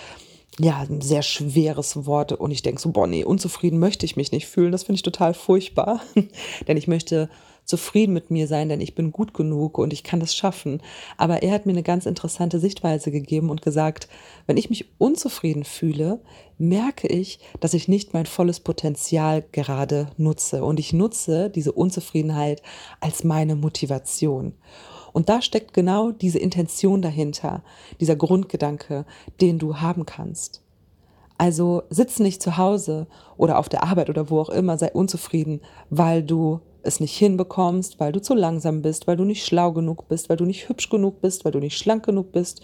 ja, 0.60 0.86
ein 0.90 1.02
sehr 1.02 1.22
schweres 1.22 2.06
Wort. 2.06 2.34
Und 2.34 2.52
ich 2.52 2.62
denke 2.62 2.82
so, 2.82 2.92
boah, 2.92 3.08
nee, 3.08 3.24
unzufrieden 3.24 3.80
möchte 3.80 4.06
ich 4.06 4.18
mich 4.18 4.32
nicht 4.32 4.48
fühlen. 4.48 4.72
Das 4.72 4.84
finde 4.84 4.98
ich 4.98 5.04
total 5.04 5.34
furchtbar. 5.34 6.02
Denn 6.68 6.78
ich 6.78 6.88
möchte 6.88 7.30
zufrieden 7.70 8.14
mit 8.14 8.32
mir 8.32 8.48
sein, 8.48 8.68
denn 8.68 8.82
ich 8.82 8.96
bin 8.96 9.12
gut 9.12 9.36
genug 9.36 9.78
und 9.78 9.94
ich 9.94 10.04
kann 10.04 10.20
das 10.20 10.36
schaffen. 10.36 10.82
Aber 11.18 11.44
er 11.44 11.52
hat 11.52 11.68
mir 11.68 11.74
eine 11.74 11.84
ganz 11.84 12.08
interessante 12.08 12.60
Sichtweise 12.60 13.12
gegeben 13.12 13.52
und 13.52 13.62
gesagt, 13.62 14.10
wenn 14.48 14.58
ich 14.58 14.72
mich 14.72 14.90
unzufrieden 14.98 15.64
fühle, 15.64 16.20
merke 16.58 17.08
ich, 17.08 17.40
dass 17.60 17.76
ich 17.76 17.88
nicht 17.88 18.12
mein 18.16 18.26
volles 18.26 18.60
Potenzial 18.60 19.46
gerade 19.52 20.10
nutze. 20.18 20.64
Und 20.64 20.80
ich 20.80 20.94
nutze 20.94 21.52
diese 21.52 21.72
Unzufriedenheit 21.72 22.64
als 23.02 23.24
meine 23.24 23.56
Motivation. 23.56 24.54
Und 25.14 25.30
da 25.30 25.42
steckt 25.42 25.74
genau 25.74 26.12
diese 26.12 26.40
Intention 26.40 27.02
dahinter, 27.02 27.64
dieser 28.00 28.16
Grundgedanke, 28.16 29.06
den 29.42 29.60
du 29.60 29.78
haben 29.78 30.06
kannst. 30.06 30.62
Also 31.38 31.84
sitz 31.90 32.20
nicht 32.20 32.44
zu 32.44 32.58
Hause 32.58 33.08
oder 33.38 33.60
auf 33.60 33.70
der 33.70 33.84
Arbeit 33.84 34.10
oder 34.10 34.30
wo 34.30 34.40
auch 34.42 34.50
immer, 34.50 34.78
sei 34.78 34.92
unzufrieden, 34.92 35.62
weil 35.90 36.22
du 36.22 36.60
es 36.84 37.00
nicht 37.00 37.18
hinbekommst, 37.18 38.00
weil 38.00 38.12
du 38.12 38.22
zu 38.22 38.34
langsam 38.34 38.82
bist, 38.82 39.08
weil 39.08 39.18
du 39.18 39.24
nicht 39.24 39.46
schlau 39.46 39.72
genug 39.72 40.08
bist, 40.10 40.30
weil 40.30 40.38
du 40.38 40.46
nicht 40.46 40.68
hübsch 40.68 40.90
genug 40.90 41.22
bist, 41.22 41.46
weil 41.46 41.52
du 41.52 41.60
nicht 41.60 41.78
schlank 41.78 42.06
genug 42.06 42.32
bist, 42.32 42.62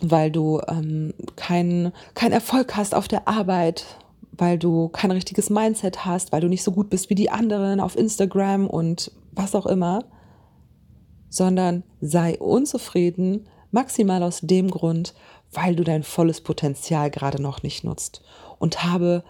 weil 0.00 0.30
du 0.30 0.60
ähm, 0.68 1.14
keinen 1.36 1.92
kein 2.14 2.32
Erfolg 2.32 2.76
hast 2.76 2.94
auf 2.94 3.08
der 3.08 3.28
Arbeit, 3.28 3.84
weil 4.32 4.58
du 4.58 4.88
kein 4.88 5.10
richtiges 5.10 5.50
Mindset 5.50 6.04
hast, 6.04 6.32
weil 6.32 6.40
du 6.40 6.48
nicht 6.48 6.62
so 6.62 6.72
gut 6.72 6.90
bist 6.90 7.10
wie 7.10 7.14
die 7.14 7.30
anderen 7.30 7.80
auf 7.80 7.96
Instagram 7.96 8.68
und 8.68 9.12
was 9.32 9.54
auch 9.54 9.66
immer, 9.66 10.04
sondern 11.32 11.82
sei 12.02 12.38
unzufrieden 12.38 13.48
maximal 13.70 14.22
aus 14.22 14.40
dem 14.42 14.70
Grund, 14.70 15.14
weil 15.50 15.74
du 15.74 15.82
dein 15.82 16.02
volles 16.02 16.42
Potenzial 16.42 17.10
gerade 17.10 17.40
noch 17.40 17.62
nicht 17.62 17.84
nutzt 17.84 18.22
und 18.58 18.84
habe 18.84 19.24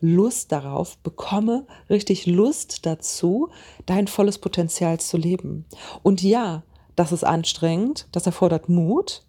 Lust 0.00 0.52
darauf, 0.52 0.98
bekomme 0.98 1.66
richtig 1.88 2.26
Lust 2.26 2.84
dazu, 2.84 3.48
dein 3.86 4.06
volles 4.06 4.36
Potenzial 4.38 5.00
zu 5.00 5.16
leben. 5.16 5.64
Und 6.02 6.22
ja, 6.22 6.62
das 6.94 7.12
ist 7.12 7.24
anstrengend, 7.24 8.06
das 8.12 8.26
erfordert 8.26 8.68
Mut, 8.68 9.22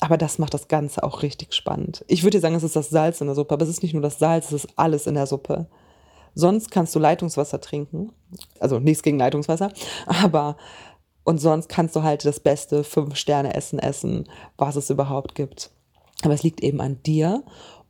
aber 0.00 0.18
das 0.18 0.40
macht 0.40 0.54
das 0.54 0.66
Ganze 0.66 1.04
auch 1.04 1.22
richtig 1.22 1.54
spannend. 1.54 2.04
Ich 2.08 2.24
würde 2.24 2.38
dir 2.38 2.42
sagen, 2.42 2.56
es 2.56 2.64
ist 2.64 2.74
das 2.74 2.90
Salz 2.90 3.20
in 3.20 3.28
der 3.28 3.36
Suppe, 3.36 3.54
aber 3.54 3.62
es 3.62 3.70
ist 3.70 3.84
nicht 3.84 3.92
nur 3.92 4.02
das 4.02 4.18
Salz, 4.18 4.46
es 4.46 4.64
ist 4.64 4.72
alles 4.74 5.06
in 5.06 5.14
der 5.14 5.28
Suppe. 5.28 5.68
Sonst 6.34 6.70
kannst 6.70 6.94
du 6.94 6.98
Leitungswasser 6.98 7.60
trinken. 7.60 8.10
Also 8.58 8.80
nichts 8.80 9.02
gegen 9.02 9.18
Leitungswasser, 9.18 9.70
aber 10.06 10.56
und 11.24 11.38
sonst 11.38 11.68
kannst 11.68 11.94
du 11.96 12.02
halt 12.02 12.24
das 12.24 12.40
beste 12.40 12.84
Fünf-Sterne-Essen 12.84 13.78
essen, 13.78 14.28
was 14.56 14.76
es 14.76 14.90
überhaupt 14.90 15.34
gibt. 15.34 15.70
Aber 16.22 16.34
es 16.34 16.42
liegt 16.42 16.62
eben 16.62 16.80
an 16.80 17.02
dir 17.02 17.42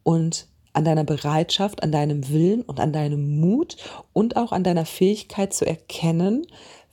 und 0.03 0.49
an 0.73 0.85
deiner 0.85 1.05
Bereitschaft, 1.05 1.83
an 1.83 1.93
deinem 1.93 2.29
Willen 2.31 2.63
und 2.63 2.81
an 2.81 2.93
deinem 2.93 3.41
Mut 3.41 3.77
und 4.13 4.37
auch 4.37 4.53
an 4.53 4.65
deiner 4.65 4.87
Fähigkeit 4.87 5.53
zu 5.53 5.67
erkennen, 5.67 6.47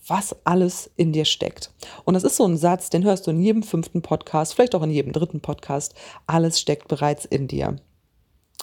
was 0.05 0.36
alles 0.46 0.89
in 0.96 1.13
dir 1.13 1.25
steckt. 1.25 1.72
Und 2.03 2.13
das 2.13 2.24
ist 2.24 2.36
so 2.36 2.46
ein 2.46 2.58
Satz, 2.58 2.89
den 2.89 3.03
hörst 3.03 3.27
du 3.27 3.31
in 3.31 3.41
jedem 3.41 3.63
fünften 3.63 4.01
Podcast, 4.01 4.53
vielleicht 4.53 4.75
auch 4.75 4.84
in 4.84 4.91
jedem 4.91 5.13
dritten 5.13 5.41
Podcast. 5.41 5.93
Alles 6.25 6.60
steckt 6.60 6.88
bereits 6.88 7.25
in 7.25 7.48
dir. 7.48 7.75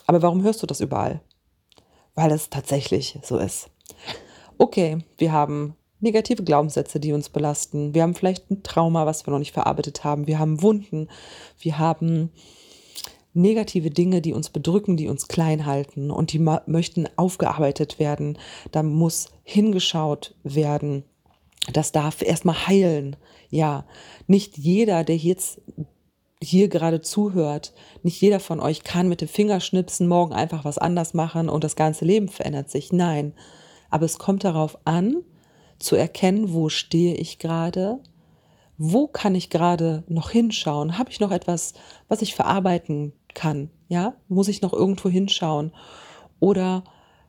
Aber 0.06 0.23
warum 0.23 0.42
hörst 0.42 0.62
du 0.62 0.66
das 0.66 0.80
überall? 0.80 1.21
Weil 2.14 2.33
es 2.33 2.50
tatsächlich 2.50 3.18
so 3.23 3.38
ist. 3.38 3.71
Okay, 4.59 4.99
wir 5.18 5.33
haben 5.33 5.76
negative 6.00 6.43
Glaubenssätze, 6.45 7.00
die 7.00 7.12
uns 7.12 7.29
belasten. 7.29 7.95
Wir 7.95 8.03
haben 8.03 8.15
vielleicht 8.15 8.50
ein 8.50 8.62
Trauma, 8.62 9.07
was 9.07 9.26
wir 9.26 9.33
noch 9.33 9.38
nicht 9.38 9.53
verarbeitet 9.53 10.05
haben. 10.05 10.26
Wir 10.26 10.38
haben 10.38 10.62
Wunden. 10.62 11.09
Wir 11.59 11.79
haben 11.79 12.31
negative 13.33 13.91
Dinge, 13.91 14.21
die 14.23 14.33
uns 14.33 14.50
bedrücken, 14.50 14.97
die 14.97 15.09
uns 15.09 15.29
klein 15.29 15.67
halten 15.67 16.11
und 16.11 16.33
die 16.33 16.38
möchten 16.38 17.09
aufgearbeitet 17.17 17.99
werden. 17.99 18.38
Da 18.73 18.83
muss 18.83 19.29
hingeschaut 19.45 20.35
werden. 20.43 21.05
Das 21.73 21.93
darf 21.93 22.23
erstmal 22.23 22.67
heilen. 22.67 23.17
Ja, 23.50 23.87
nicht 24.26 24.57
jeder, 24.57 25.05
der 25.05 25.17
jetzt 25.17 25.61
hier 26.43 26.69
gerade 26.69 27.00
zuhört, 27.00 27.73
nicht 28.03 28.21
jeder 28.21 28.41
von 28.41 28.61
euch 28.61 28.85
kann 28.85 29.09
mit 29.09 29.21
dem 29.21 29.29
Fingerschnipsen 29.29 30.07
morgen 30.07 30.33
einfach 30.33 30.65
was 30.65 30.79
anders 30.79 31.15
machen 31.15 31.49
und 31.49 31.65
das 31.65 31.76
ganze 31.76 32.05
Leben 32.05 32.29
verändert 32.29 32.71
sich. 32.71 32.93
Nein, 32.93 33.33
aber 33.91 34.05
es 34.05 34.19
kommt 34.19 34.45
darauf 34.45 34.79
an, 34.85 35.23
zu 35.78 35.97
erkennen, 35.97 36.52
wo 36.52 36.68
stehe 36.68 37.14
ich 37.14 37.38
gerade, 37.38 38.00
wo 38.78 39.06
kann 39.06 39.35
ich 39.35 39.50
gerade 39.50 40.04
noch 40.09 40.30
hinschauen, 40.30 40.99
habe 40.99 41.11
ich 41.11 41.21
noch 41.21 41.30
etwas, 41.30 41.75
was 42.09 42.23
ich 42.23 42.35
verarbeiten 42.35 43.12
kann, 43.35 43.71
ja, 43.88 44.14
muss 44.28 44.49
ich 44.49 44.62
noch 44.62 44.73
irgendwo 44.73 45.09
hinschauen? 45.09 45.73
Oder 46.40 46.85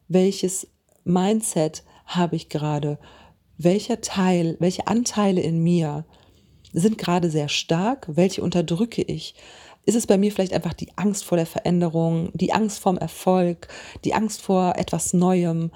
welches 0.08 0.68
Mindset 1.04 1.84
habe 2.06 2.36
ich 2.36 2.50
gerade, 2.50 3.00
welcher 3.58 4.02
Teil, 4.02 4.56
welche 4.60 4.88
Anteile 4.88 5.42
in 5.42 5.64
mir 5.64 6.06
sind 6.74 6.98
gerade 6.98 7.30
sehr 7.30 7.50
stark, 7.50 8.08
welche 8.10 8.42
unterdrücke 8.42 9.02
ich. 9.02 9.36
Ist 9.86 9.96
es 9.96 10.06
bei 10.06 10.18
mir 10.18 10.32
vielleicht 10.32 10.54
einfach 10.54 10.74
die 10.74 10.98
Angst 10.98 11.24
vor 11.24 11.38
der 11.38 11.46
Veränderung, 11.46 12.30
die 12.34 12.52
Angst 12.52 12.80
vorm 12.80 12.98
Erfolg, 12.98 13.70
die 14.04 14.14
Angst 14.14 14.42
vor 14.42 14.74
etwas 14.76 15.14
Neuem, 15.14 15.72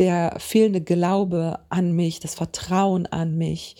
der 0.00 0.34
fehlende 0.38 0.80
Glaube 0.80 1.60
an 1.68 1.92
mich, 1.92 2.18
das 2.18 2.34
Vertrauen 2.34 3.06
an 3.06 3.36
mich? 3.36 3.76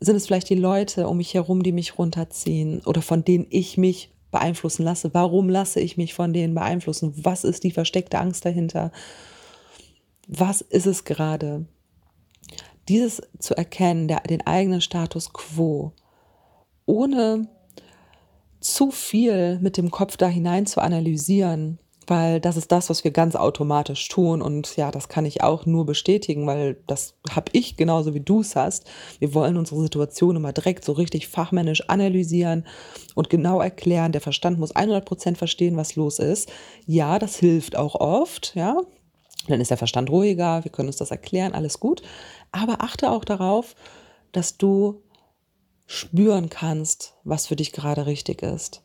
Sind 0.00 0.16
es 0.16 0.26
vielleicht 0.26 0.48
die 0.48 0.54
Leute 0.54 1.06
um 1.06 1.18
mich 1.18 1.34
herum, 1.34 1.62
die 1.62 1.72
mich 1.72 1.98
runterziehen 1.98 2.80
oder 2.86 3.02
von 3.02 3.24
denen 3.24 3.46
ich 3.50 3.76
mich 3.76 4.10
beeinflussen 4.30 4.82
lasse? 4.84 5.12
Warum 5.12 5.48
lasse 5.48 5.80
ich 5.80 5.96
mich 5.96 6.14
von 6.14 6.32
denen 6.32 6.54
beeinflussen? 6.54 7.12
Was 7.16 7.44
ist 7.44 7.64
die 7.64 7.70
versteckte 7.70 8.18
Angst 8.18 8.44
dahinter? 8.44 8.90
Was 10.26 10.62
ist 10.62 10.86
es 10.86 11.04
gerade? 11.04 11.66
Dieses 12.88 13.22
zu 13.38 13.54
erkennen, 13.56 14.08
der, 14.08 14.20
den 14.20 14.46
eigenen 14.46 14.80
Status 14.80 15.32
quo, 15.32 15.92
ohne 16.86 17.48
zu 18.60 18.90
viel 18.90 19.58
mit 19.60 19.76
dem 19.76 19.90
Kopf 19.90 20.16
da 20.16 20.28
hinein 20.28 20.64
zu 20.64 20.80
analysieren, 20.80 21.78
weil 22.10 22.40
das 22.40 22.56
ist 22.56 22.72
das, 22.72 22.90
was 22.90 23.04
wir 23.04 23.10
ganz 23.10 23.36
automatisch 23.36 24.08
tun. 24.08 24.42
Und 24.42 24.76
ja, 24.76 24.90
das 24.90 25.08
kann 25.08 25.24
ich 25.24 25.42
auch 25.42 25.66
nur 25.66 25.86
bestätigen, 25.86 26.46
weil 26.46 26.82
das 26.86 27.14
habe 27.30 27.50
ich 27.52 27.76
genauso 27.76 28.14
wie 28.14 28.20
du 28.20 28.40
es 28.40 28.56
hast. 28.56 28.84
Wir 29.18 29.34
wollen 29.34 29.56
unsere 29.56 29.80
Situation 29.80 30.36
immer 30.36 30.52
direkt 30.52 30.84
so 30.84 30.92
richtig 30.92 31.28
fachmännisch 31.28 31.88
analysieren 31.88 32.66
und 33.14 33.30
genau 33.30 33.60
erklären. 33.60 34.12
Der 34.12 34.20
Verstand 34.20 34.58
muss 34.58 34.72
100 34.72 35.04
Prozent 35.04 35.38
verstehen, 35.38 35.76
was 35.76 35.96
los 35.96 36.18
ist. 36.18 36.50
Ja, 36.86 37.18
das 37.18 37.36
hilft 37.36 37.76
auch 37.76 37.94
oft, 37.94 38.54
ja. 38.54 38.76
Dann 39.46 39.60
ist 39.60 39.70
der 39.70 39.78
Verstand 39.78 40.10
ruhiger, 40.10 40.64
wir 40.64 40.70
können 40.70 40.88
uns 40.88 40.96
das 40.96 41.10
erklären, 41.10 41.54
alles 41.54 41.80
gut. 41.80 42.02
Aber 42.52 42.82
achte 42.82 43.10
auch 43.10 43.24
darauf, 43.24 43.74
dass 44.32 44.58
du 44.58 45.02
spüren 45.86 46.50
kannst, 46.50 47.14
was 47.24 47.46
für 47.46 47.56
dich 47.56 47.72
gerade 47.72 48.06
richtig 48.06 48.42
ist. 48.42 48.82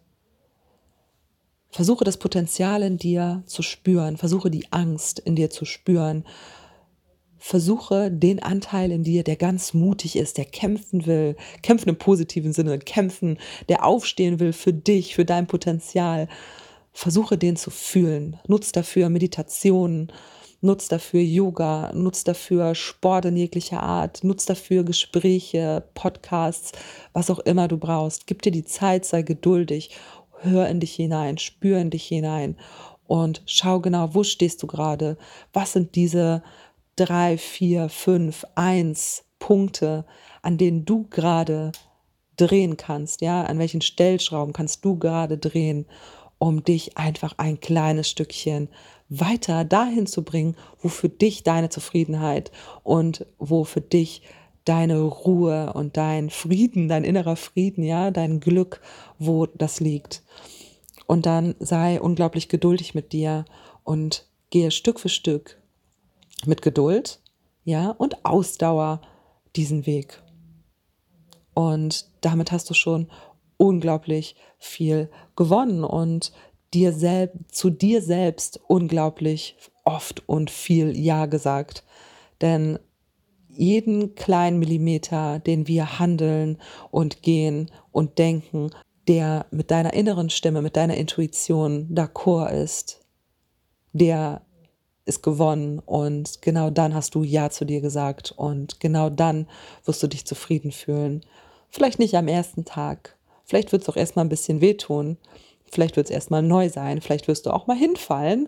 Versuche 1.74 2.04
das 2.04 2.18
Potenzial 2.18 2.84
in 2.84 3.00
dir 3.00 3.42
zu 3.48 3.64
spüren, 3.64 4.16
versuche 4.16 4.52
die 4.52 4.72
Angst 4.72 5.18
in 5.18 5.36
dir 5.36 5.50
zu 5.50 5.66
spüren, 5.66 6.24
versuche 7.40 8.12
den 8.12 8.44
Anteil 8.44 8.92
in 8.92 9.04
dir, 9.04 9.24
der 9.24 9.38
ganz 9.38 9.74
mutig 9.74 10.16
ist, 10.16 10.38
der 10.38 10.46
kämpfen 10.46 11.08
will, 11.08 11.36
kämpfen 11.64 11.90
im 11.90 11.98
positiven 11.98 12.54
Sinne, 12.54 12.78
kämpfen, 12.78 13.40
der 13.70 13.84
aufstehen 13.84 14.40
will 14.40 14.54
für 14.54 14.72
dich, 14.72 15.16
für 15.16 15.26
dein 15.26 15.48
Potenzial. 15.48 16.28
Versuche 16.92 17.40
den 17.40 17.56
zu 17.56 17.72
fühlen. 17.72 18.40
Nutz 18.48 18.72
dafür 18.72 19.10
Meditation, 19.10 20.12
nutz 20.62 20.90
dafür 20.90 21.22
Yoga, 21.22 21.92
nutz 21.96 22.24
dafür 22.24 22.76
Sport 22.76 23.26
in 23.26 23.36
jeglicher 23.36 23.82
Art, 23.82 24.24
nutz 24.24 24.46
dafür 24.46 24.84
Gespräche, 24.84 25.84
Podcasts, 25.96 26.72
was 27.14 27.32
auch 27.32 27.40
immer 27.40 27.68
du 27.68 27.78
brauchst. 27.78 28.28
Gib 28.28 28.44
dir 28.44 28.52
die 28.52 28.64
Zeit, 28.64 29.06
sei 29.06 29.24
geduldig 29.24 29.90
hör 30.44 30.68
in 30.68 30.80
dich 30.80 30.94
hinein, 30.94 31.38
spür 31.38 31.80
in 31.80 31.90
dich 31.90 32.06
hinein 32.06 32.58
und 33.08 33.42
schau 33.46 33.80
genau, 33.80 34.14
wo 34.14 34.24
stehst 34.24 34.64
du 34.64 34.68
gerade? 34.68 35.18
Was 35.52 35.74
sind 35.74 35.96
diese 35.96 36.44
drei, 36.96 37.38
vier, 37.38 37.90
fünf, 37.90 38.46
eins 38.56 39.26
Punkte, 39.40 40.06
an 40.42 40.58
denen 40.58 40.86
du 40.86 41.08
gerade 41.10 41.72
drehen 42.38 42.78
kannst, 42.78 43.22
ja? 43.22 43.44
An 43.44 43.60
welchen 43.60 43.82
Stellschrauben 43.82 44.54
kannst 44.54 44.84
du 44.86 44.98
gerade 44.98 45.38
drehen, 45.38 45.86
um 46.40 46.64
dich 46.64 46.98
einfach 46.98 47.36
ein 47.38 47.60
kleines 47.60 48.10
Stückchen 48.10 48.70
weiter 49.10 49.66
dahin 49.66 50.08
zu 50.08 50.24
bringen, 50.24 50.56
wo 50.80 50.88
für 50.88 51.10
dich 51.10 51.44
deine 51.44 51.70
Zufriedenheit 51.70 52.52
und 52.84 53.26
wo 53.38 53.64
für 53.64 53.82
dich 53.82 54.24
deine 54.66 55.02
Ruhe 55.02 55.74
und 55.74 55.98
dein 55.98 56.30
Frieden, 56.30 56.88
dein 56.88 57.04
innerer 57.04 57.36
Frieden, 57.36 57.84
ja, 57.84 58.12
dein 58.12 58.40
Glück, 58.40 58.82
wo 59.20 59.46
das 59.46 59.80
liegt. 59.80 60.24
Und 61.08 61.26
dann 61.26 61.56
sei 61.60 62.00
unglaublich 62.00 62.50
geduldig 62.50 62.96
mit 62.96 63.12
dir 63.12 63.46
und 63.84 64.28
gehe 64.50 64.72
Stück 64.72 65.00
für 65.00 65.10
Stück 65.10 65.62
mit 66.46 66.62
Geduld, 66.62 67.20
ja, 67.64 67.92
und 67.92 68.26
Ausdauer 68.26 69.02
diesen 69.56 69.86
Weg. 69.86 70.22
Und 71.54 72.10
damit 72.22 72.52
hast 72.52 72.70
du 72.70 72.74
schon 72.74 73.10
unglaublich 73.58 74.36
viel 74.58 75.10
gewonnen 75.36 75.84
und 75.84 76.32
dir 76.74 76.92
selbst, 76.92 77.38
zu 77.52 77.70
dir 77.70 78.02
selbst 78.02 78.60
unglaublich 78.68 79.56
oft 79.84 80.28
und 80.28 80.50
viel 80.50 80.98
Ja 80.98 81.28
gesagt. 81.28 81.84
Denn 82.42 82.80
jeden 83.56 84.16
kleinen 84.16 84.60
Millimeter, 84.60 85.40
den 85.40 85.68
wir 85.68 86.00
handeln 86.00 86.58
und 86.92 87.22
gehen 87.22 87.72
und 87.92 88.18
denken, 88.18 88.72
der 89.08 89.46
mit 89.52 89.72
deiner 89.72 89.94
inneren 89.94 90.30
Stimme, 90.30 90.62
mit 90.62 90.76
deiner 90.76 90.96
Intuition 90.96 91.90
d'accord 91.94 92.52
ist, 92.52 93.02
der 93.92 94.42
ist 95.06 95.22
gewonnen. 95.22 95.80
Und 95.80 96.42
genau 96.42 96.70
dann 96.70 96.94
hast 96.94 97.16
du 97.16 97.24
Ja 97.24 97.50
zu 97.50 97.66
dir 97.66 97.82
gesagt. 97.82 98.34
Und 98.36 98.80
genau 98.80 99.10
dann 99.10 99.48
wirst 99.86 100.02
du 100.02 100.08
dich 100.08 100.26
zufrieden 100.26 100.72
fühlen. 100.72 101.22
Vielleicht 101.70 102.00
nicht 102.00 102.16
am 102.16 102.28
ersten 102.28 102.66
Tag, 102.66 103.18
vielleicht 103.46 103.72
wird 103.72 103.82
es 103.82 103.90
auch 103.90 103.96
erstmal 103.98 104.26
ein 104.26 104.30
bisschen 104.30 104.62
wehtun, 104.62 105.18
vielleicht 105.66 105.96
wird 105.96 106.06
es 106.08 106.12
erstmal 106.12 106.44
neu 106.44 106.70
sein, 106.70 107.02
vielleicht 107.02 107.28
wirst 107.28 107.48
du 107.48 107.50
auch 107.50 107.66
mal 107.66 107.76
hinfallen, 107.76 108.48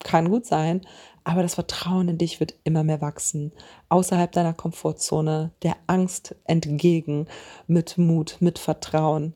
kann 0.00 0.30
gut 0.30 0.46
sein, 0.46 0.82
aber 1.24 1.42
das 1.42 1.54
Vertrauen 1.54 2.08
in 2.08 2.18
dich 2.18 2.38
wird 2.40 2.54
immer 2.64 2.84
mehr 2.84 3.00
wachsen, 3.00 3.52
außerhalb 3.88 4.30
deiner 4.30 4.52
Komfortzone, 4.52 5.52
der 5.62 5.76
Angst 5.86 6.36
entgegen, 6.44 7.26
mit 7.66 7.96
Mut, 7.96 8.36
mit 8.40 8.58
Vertrauen. 8.58 9.34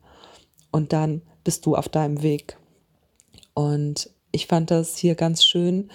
Und 0.71 0.93
dann 0.93 1.23
bist 1.45 1.65
du 1.65 1.77
auf 1.77 1.89
deinem 1.89 2.23
Weg. 2.23 2.59
Und 3.55 4.11
ich 4.33 4.47
fand 4.47 4.71
das 4.71 4.97
hier 4.99 5.15
ganz 5.15 5.43
schön, 5.45 5.91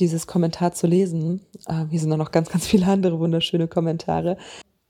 dieses 0.00 0.26
Kommentar 0.26 0.72
zu 0.72 0.88
lesen. 0.88 1.46
Äh, 1.66 1.86
hier 1.88 2.00
sind 2.00 2.10
noch 2.10 2.32
ganz, 2.32 2.50
ganz 2.50 2.66
viele 2.66 2.86
andere 2.86 3.20
wunderschöne 3.20 3.68
Kommentare. 3.68 4.36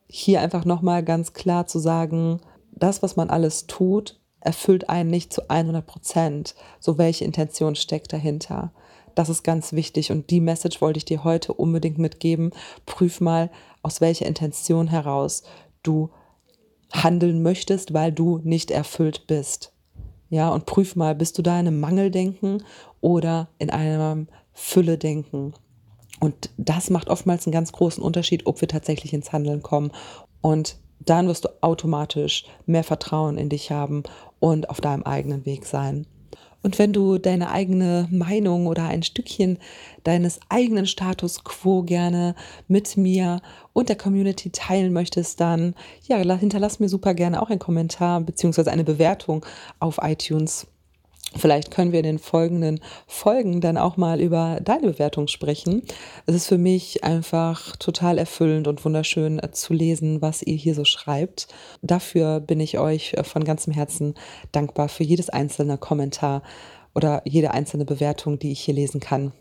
Hier 0.08 0.40
einfach 0.40 0.64
nochmal 0.64 1.04
ganz 1.04 1.34
klar 1.34 1.66
zu 1.66 1.78
sagen, 1.78 2.40
das, 2.70 3.02
was 3.02 3.16
man 3.16 3.28
alles 3.28 3.66
tut, 3.66 4.18
erfüllt 4.42 4.88
einen 4.88 5.10
nicht 5.10 5.32
zu 5.32 5.48
100 5.48 5.86
Prozent. 5.86 6.54
So 6.80 6.98
welche 6.98 7.24
Intention 7.24 7.74
steckt 7.74 8.12
dahinter? 8.12 8.72
Das 9.14 9.28
ist 9.28 9.42
ganz 9.42 9.72
wichtig 9.72 10.10
und 10.10 10.30
die 10.30 10.40
Message 10.40 10.80
wollte 10.80 10.98
ich 10.98 11.04
dir 11.04 11.24
heute 11.24 11.52
unbedingt 11.52 11.98
mitgeben. 11.98 12.50
Prüf 12.86 13.20
mal, 13.20 13.50
aus 13.82 14.00
welcher 14.00 14.26
Intention 14.26 14.88
heraus 14.88 15.42
du 15.82 16.10
handeln 16.92 17.42
möchtest, 17.42 17.92
weil 17.92 18.12
du 18.12 18.40
nicht 18.42 18.70
erfüllt 18.70 19.26
bist. 19.26 19.72
Ja, 20.28 20.48
und 20.48 20.66
prüf 20.66 20.96
mal, 20.96 21.14
bist 21.14 21.36
du 21.36 21.42
da 21.42 21.60
in 21.60 21.66
einem 21.66 21.80
Mangeldenken 21.80 22.64
oder 23.00 23.48
in 23.58 23.70
einem 23.70 24.28
Fülle-Denken? 24.54 25.52
Und 26.20 26.50
das 26.56 26.88
macht 26.88 27.08
oftmals 27.08 27.46
einen 27.46 27.52
ganz 27.52 27.72
großen 27.72 28.02
Unterschied, 28.02 28.46
ob 28.46 28.60
wir 28.60 28.68
tatsächlich 28.68 29.12
ins 29.12 29.32
Handeln 29.32 29.62
kommen. 29.62 29.90
Und 30.40 30.76
dann 31.06 31.28
wirst 31.28 31.44
du 31.44 31.48
automatisch 31.60 32.44
mehr 32.66 32.84
Vertrauen 32.84 33.38
in 33.38 33.48
dich 33.48 33.70
haben 33.70 34.02
und 34.40 34.70
auf 34.70 34.80
deinem 34.80 35.02
eigenen 35.02 35.46
Weg 35.46 35.66
sein. 35.66 36.06
Und 36.62 36.78
wenn 36.78 36.92
du 36.92 37.18
deine 37.18 37.50
eigene 37.50 38.06
Meinung 38.10 38.66
oder 38.66 38.84
ein 38.84 39.02
Stückchen 39.02 39.58
deines 40.04 40.38
eigenen 40.48 40.86
Status 40.86 41.42
quo 41.42 41.82
gerne 41.82 42.36
mit 42.68 42.96
mir 42.96 43.40
und 43.72 43.88
der 43.88 43.96
Community 43.96 44.50
teilen 44.50 44.92
möchtest, 44.92 45.40
dann 45.40 45.74
ja, 46.06 46.18
hinterlass 46.18 46.78
mir 46.78 46.88
super 46.88 47.14
gerne 47.14 47.42
auch 47.42 47.50
einen 47.50 47.58
Kommentar 47.58 48.20
bzw. 48.20 48.70
eine 48.70 48.84
Bewertung 48.84 49.44
auf 49.80 49.98
iTunes. 50.02 50.68
Vielleicht 51.36 51.70
können 51.70 51.92
wir 51.92 52.00
in 52.00 52.04
den 52.04 52.18
folgenden 52.18 52.80
Folgen 53.06 53.60
dann 53.60 53.78
auch 53.78 53.96
mal 53.96 54.20
über 54.20 54.60
deine 54.62 54.88
Bewertung 54.88 55.28
sprechen. 55.28 55.82
Es 56.26 56.34
ist 56.34 56.46
für 56.46 56.58
mich 56.58 57.04
einfach 57.04 57.76
total 57.76 58.18
erfüllend 58.18 58.68
und 58.68 58.84
wunderschön 58.84 59.40
zu 59.52 59.72
lesen, 59.72 60.20
was 60.20 60.42
ihr 60.42 60.56
hier 60.56 60.74
so 60.74 60.84
schreibt. 60.84 61.48
Dafür 61.80 62.40
bin 62.40 62.60
ich 62.60 62.78
euch 62.78 63.14
von 63.22 63.44
ganzem 63.44 63.72
Herzen 63.72 64.14
dankbar 64.52 64.88
für 64.88 65.04
jedes 65.04 65.30
einzelne 65.30 65.78
Kommentar 65.78 66.42
oder 66.94 67.22
jede 67.24 67.52
einzelne 67.52 67.84
Bewertung, 67.84 68.38
die 68.38 68.52
ich 68.52 68.60
hier 68.60 68.74
lesen 68.74 69.00
kann. 69.00 69.32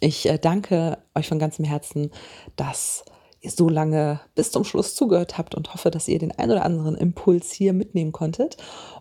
Ich 0.00 0.28
äh, 0.28 0.38
danke 0.38 0.98
euch 1.14 1.28
von 1.28 1.38
ganzem 1.38 1.64
Herzen, 1.64 2.10
dass 2.56 3.04
ihr 3.42 3.50
so 3.50 3.68
lange 3.68 4.20
bis 4.34 4.52
zum 4.52 4.64
Schluss 4.64 4.94
zugehört 4.94 5.36
habt 5.36 5.54
und 5.54 5.74
hoffe, 5.74 5.90
dass 5.90 6.08
ihr 6.08 6.18
den 6.18 6.32
ein 6.32 6.50
oder 6.50 6.64
anderen 6.64 6.94
Impuls 6.94 7.52
hier 7.52 7.72
mitnehmen 7.72 8.12
konntet. 8.12 8.56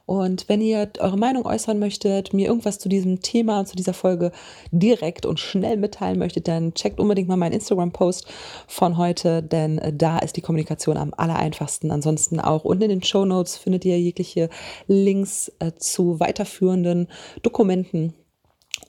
Und 0.08 0.50
wenn 0.50 0.62
ihr 0.62 0.92
eure 1.00 1.18
Meinung 1.18 1.46
äußern 1.46 1.78
möchtet, 1.78 2.34
mir 2.34 2.48
irgendwas 2.48 2.80
zu 2.80 2.90
diesem 2.90 3.22
Thema, 3.22 3.66
zu 3.66 3.76
dieser 3.76 3.94
Folge 3.94 4.32
direkt 4.72 5.26
und 5.26 5.40
schnell 5.40 5.78
mitteilen 5.78 6.18
möchtet, 6.18 6.48
dann 6.48 6.74
checkt 6.74 7.00
unbedingt 7.00 7.30
mal 7.30 7.38
meinen 7.38 7.54
Instagram-Post 7.54 8.28
von 8.68 8.98
heute, 8.98 9.44
denn 9.44 9.80
da 9.94 10.18
ist 10.20 10.36
die 10.38 10.42
Kommunikation 10.42 10.98
am 10.98 11.14
allereinfachsten. 11.16 11.92
Ansonsten 11.92 12.40
auch 12.40 12.66
unten 12.66 12.84
in 12.84 12.90
den 12.90 13.04
Show 13.04 13.26
Notes 13.26 13.58
findet 13.58 13.86
ihr 13.86 14.00
jegliche 14.00 14.50
Links 14.88 15.52
äh, 15.60 15.72
zu 15.78 16.20
weiterführenden 16.20 17.08
Dokumenten 17.44 18.14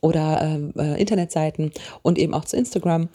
oder 0.01 0.41
ähm, 0.43 0.73
äh, 0.77 1.01
Internetseiten 1.01 1.73
und 2.03 2.19
eben 2.19 2.35
auch 2.35 2.45
zu 2.45 2.57
Instagram. 2.57 3.09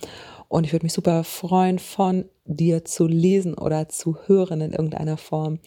Und 0.47 0.65
ich 0.65 0.73
würde 0.73 0.85
mich 0.85 0.93
super 0.93 1.23
freuen, 1.23 1.79
von 1.79 2.25
dir 2.45 2.85
zu 2.85 3.05
lesen 3.05 3.53
oder 3.53 3.89
zu 3.89 4.17
hören 4.25 4.61
in 4.61 4.71
irgendeiner 4.71 5.17
Form. 5.17 5.59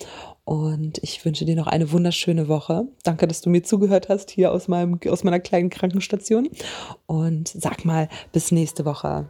Und 0.45 0.99
ich 1.03 1.25
wünsche 1.25 1.45
dir 1.45 1.57
noch 1.57 1.67
eine 1.67 1.93
wunderschöne 1.93 2.49
Woche. 2.49 2.89
Danke, 3.03 3.27
dass 3.27 3.41
du 3.41 3.51
mir 3.51 3.63
zugehört 3.63 4.09
hast 4.09 4.31
hier 4.31 4.53
aus, 4.53 4.69
meinem, 4.69 4.99
aus 5.09 5.25
meiner 5.25 5.41
kleinen 5.41 5.71
Krankenstation. 5.71 6.49
Und 7.07 7.49
sag 7.49 7.85
mal, 7.85 8.09
bis 8.33 8.51
nächste 8.53 8.85
Woche. 8.85 9.29